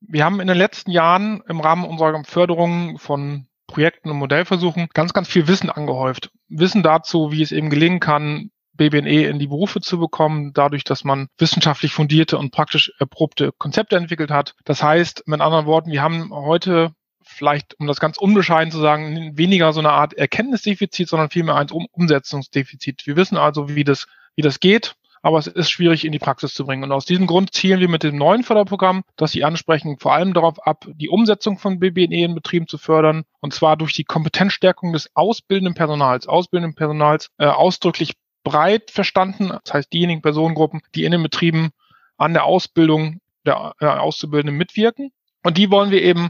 Wir 0.00 0.24
haben 0.24 0.40
in 0.40 0.48
den 0.48 0.56
letzten 0.56 0.90
Jahren 0.90 1.42
im 1.46 1.60
Rahmen 1.60 1.84
unserer 1.84 2.24
Förderung 2.24 2.98
von 2.98 3.46
Projekten 3.70 4.10
und 4.10 4.16
Modellversuchen 4.16 4.88
ganz, 4.92 5.12
ganz 5.12 5.28
viel 5.28 5.46
Wissen 5.46 5.70
angehäuft. 5.70 6.30
Wissen 6.48 6.82
dazu, 6.82 7.30
wie 7.30 7.42
es 7.42 7.52
eben 7.52 7.70
gelingen 7.70 8.00
kann, 8.00 8.50
BBNE 8.74 9.28
in 9.28 9.38
die 9.38 9.46
Berufe 9.46 9.80
zu 9.80 10.00
bekommen, 10.00 10.52
dadurch, 10.52 10.82
dass 10.82 11.04
man 11.04 11.28
wissenschaftlich 11.38 11.92
fundierte 11.92 12.36
und 12.36 12.50
praktisch 12.50 12.92
erprobte 12.98 13.52
Konzepte 13.58 13.96
entwickelt 13.96 14.30
hat. 14.30 14.54
Das 14.64 14.82
heißt, 14.82 15.24
mit 15.26 15.40
anderen 15.40 15.66
Worten, 15.66 15.92
wir 15.92 16.02
haben 16.02 16.30
heute 16.32 16.92
vielleicht, 17.22 17.78
um 17.78 17.86
das 17.86 18.00
ganz 18.00 18.16
unbescheiden 18.18 18.72
zu 18.72 18.80
sagen, 18.80 19.36
weniger 19.36 19.72
so 19.72 19.80
eine 19.80 19.92
Art 19.92 20.14
Erkenntnisdefizit, 20.14 21.08
sondern 21.08 21.30
vielmehr 21.30 21.56
ein 21.56 21.70
Umsetzungsdefizit. 21.70 23.06
Wir 23.06 23.16
wissen 23.16 23.36
also, 23.36 23.68
wie 23.68 23.84
das, 23.84 24.06
wie 24.34 24.42
das 24.42 24.58
geht, 24.58 24.96
aber 25.22 25.38
es 25.38 25.46
ist 25.46 25.70
schwierig 25.70 26.04
in 26.04 26.12
die 26.12 26.18
Praxis 26.18 26.54
zu 26.54 26.64
bringen. 26.64 26.84
Und 26.84 26.92
aus 26.92 27.04
diesem 27.04 27.26
Grund 27.26 27.52
zielen 27.52 27.80
wir 27.80 27.88
mit 27.88 28.02
dem 28.02 28.16
neuen 28.16 28.42
Förderprogramm, 28.42 29.02
das 29.16 29.32
Sie 29.32 29.44
ansprechen, 29.44 29.98
vor 29.98 30.14
allem 30.14 30.32
darauf 30.32 30.66
ab, 30.66 30.86
die 30.94 31.08
Umsetzung 31.08 31.58
von 31.58 31.78
BBNE 31.78 32.24
in 32.24 32.34
Betrieben 32.34 32.66
zu 32.66 32.78
fördern, 32.78 33.24
und 33.40 33.52
zwar 33.52 33.76
durch 33.76 33.92
die 33.92 34.04
Kompetenzstärkung 34.04 34.92
des 34.92 35.10
ausbildenden 35.14 35.74
Personals, 35.74 36.26
ausbildenden 36.26 36.74
Personals 36.74 37.30
äh, 37.38 37.46
ausdrücklich 37.46 38.14
breit 38.44 38.90
verstanden. 38.90 39.52
Das 39.64 39.74
heißt, 39.74 39.92
diejenigen 39.92 40.22
Personengruppen, 40.22 40.80
die 40.94 41.04
in 41.04 41.12
den 41.12 41.22
Betrieben 41.22 41.70
an 42.16 42.32
der 42.32 42.44
Ausbildung 42.44 43.20
der 43.44 43.74
äh, 43.80 43.86
Auszubildenden 43.86 44.56
mitwirken. 44.56 45.12
Und 45.42 45.58
die 45.58 45.70
wollen 45.70 45.90
wir 45.90 46.02
eben 46.02 46.28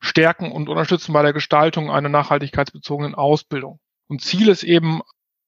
stärken 0.00 0.50
und 0.50 0.68
unterstützen 0.68 1.12
bei 1.12 1.22
der 1.22 1.32
Gestaltung 1.32 1.90
einer 1.90 2.08
nachhaltigkeitsbezogenen 2.08 3.14
Ausbildung. 3.14 3.78
Und 4.08 4.20
Ziel 4.20 4.48
ist 4.48 4.64
eben 4.64 5.00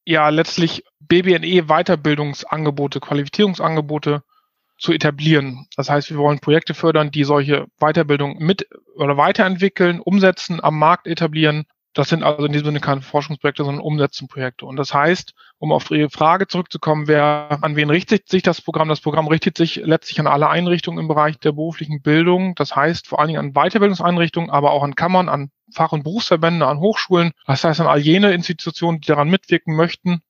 ja 0.05 0.29
letztlich 0.29 0.85
BBNE 1.01 1.65
Weiterbildungsangebote, 1.67 3.01
Qualifizierungsangebote 3.01 4.23
zu 4.79 4.93
etablieren. 4.93 5.67
Das 5.77 5.89
heißt, 5.89 6.11
wir 6.11 6.19
wollen 6.19 6.41
Projekte 6.41 6.75
fördern, 6.75 7.11
die 7.11 7.25
solche 7.25 7.67
Weiterbildung 7.79 8.39
mit 8.39 8.69
oder 8.97 9.17
weiterentwickeln, 9.17 10.01
umsetzen, 10.01 10.63
am 10.63 10.79
Markt 10.79 11.07
etablieren 11.07 11.65
Das 11.95 12.09
sind 12.09 12.25
also 12.25 12.45
in 12.45 12.53
diesem 12.53 12.67
Sinne 12.67 12.81
keine 12.81 13.03
Forschungsprojekte, 13.03 13.65
sondern 13.65 13.83
Umsetzungsprojekte. 13.83 14.67
Und 14.67 14.77
das 14.77 14.93
heißt, 14.93 15.33
um 15.59 15.71
auf 15.71 15.93
Ihre 15.93 16.11
Frage 16.11 16.49
zurückzukommen, 16.49 17.07
wer, 17.07 17.59
an 17.63 17.77
wen 17.77 17.89
richtet 17.89 18.29
sich 18.29 18.43
das 18.43 18.61
Programm? 18.61 18.89
Das 18.89 19.01
Programm 19.01 19.29
richtet 19.29 19.57
sich 19.57 19.77
letztlich 19.77 20.19
an 20.19 20.27
alle 20.27 20.49
Einrichtungen 20.49 20.99
im 20.99 21.07
Bereich 21.07 21.39
der 21.39 21.53
beruflichen 21.53 22.03
Bildung. 22.03 22.57
Das 22.57 22.75
heißt 22.75 23.07
vor 23.07 23.21
allen 23.21 23.29
Dingen 23.29 23.41
an 23.41 23.53
Weiterbildungseinrichtungen, 23.53 24.51
aber 24.51 24.73
auch 24.73 24.83
an 24.83 24.97
Kammern, 24.97 25.29
an 25.29 25.51
Fach- 25.73 25.93
und 25.93 26.03
Berufsverbände, 26.03 26.67
an 26.67 26.81
Hochschulen. 26.81 27.31
Das 27.47 27.63
heißt 27.63 27.81
an 27.81 27.87
all 27.87 28.01
jene 28.01 28.33
Institutionen, 28.33 29.01
die 29.01 29.07
daran 29.07 29.31
mitwirken 29.31 29.77
möchten, 29.77 30.21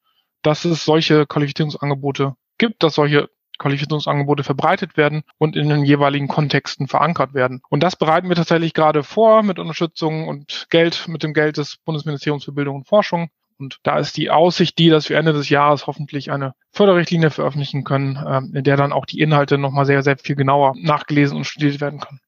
dass 0.43 0.67
es 0.67 0.85
solche 0.85 1.27
Qualifizierungsangebote 1.27 2.35
gibt, 2.59 2.83
dass 2.83 2.95
solche 2.95 3.31
Qualifizierungsangebote 3.59 4.45
verbreitet 4.45 4.97
werden 4.97 5.23
und 5.39 5.57
in 5.57 5.69
den 5.69 5.85
jeweiligen 5.85 6.29
Kontexten 6.29 6.89
verankert 6.89 7.35
werden. 7.35 7.63
Und 7.69 7.83
das 7.83 7.97
bereiten 7.97 8.29
wir 8.29 8.37
tatsächlich 8.37 8.75
gerade 8.75 9.03
vor 9.03 9.43
mit 9.43 9.59
Unterstützung 9.59 10.29
und 10.29 10.67
Geld, 10.71 11.07
mit 11.09 11.23
dem 11.23 11.35
Geld 11.35 11.57
des 11.57 11.77
Bundesministeriums 11.77 12.45
für 12.45 12.53
Bildung 12.53 12.77
und 12.77 12.89
Forschung. 12.89 13.31
Und 13.59 13.79
da 13.85 13.99
ist 13.99 14.17
die 14.17 14.31
Aussicht 14.31 14.79
die, 14.79 14.91
dass 14.91 15.09
wir 15.09 15.17
Ende 15.17 15.33
des 15.33 15.49
Jahres 15.49 15.87
hoffentlich 15.87 16.33
eine 16.33 16.55
Förderrichtlinie 16.73 17.31
veröffentlichen 17.31 17.85
können, 17.85 18.19
ähm, 18.27 18.53
in 18.55 18.65
der 18.65 18.77
dann 18.77 18.93
auch 18.93 19.07
die 19.07 19.21
Inhalte 19.21 19.59
nochmal 19.59 19.87
sehr, 19.87 20.03
sehr 20.03 20.19
viel 20.19 20.35
genauer 20.35 20.75
nachgelesen 20.77 21.37
und 21.37 21.45
studiert 21.45 21.81
werden 21.81 22.01
können. 22.01 22.21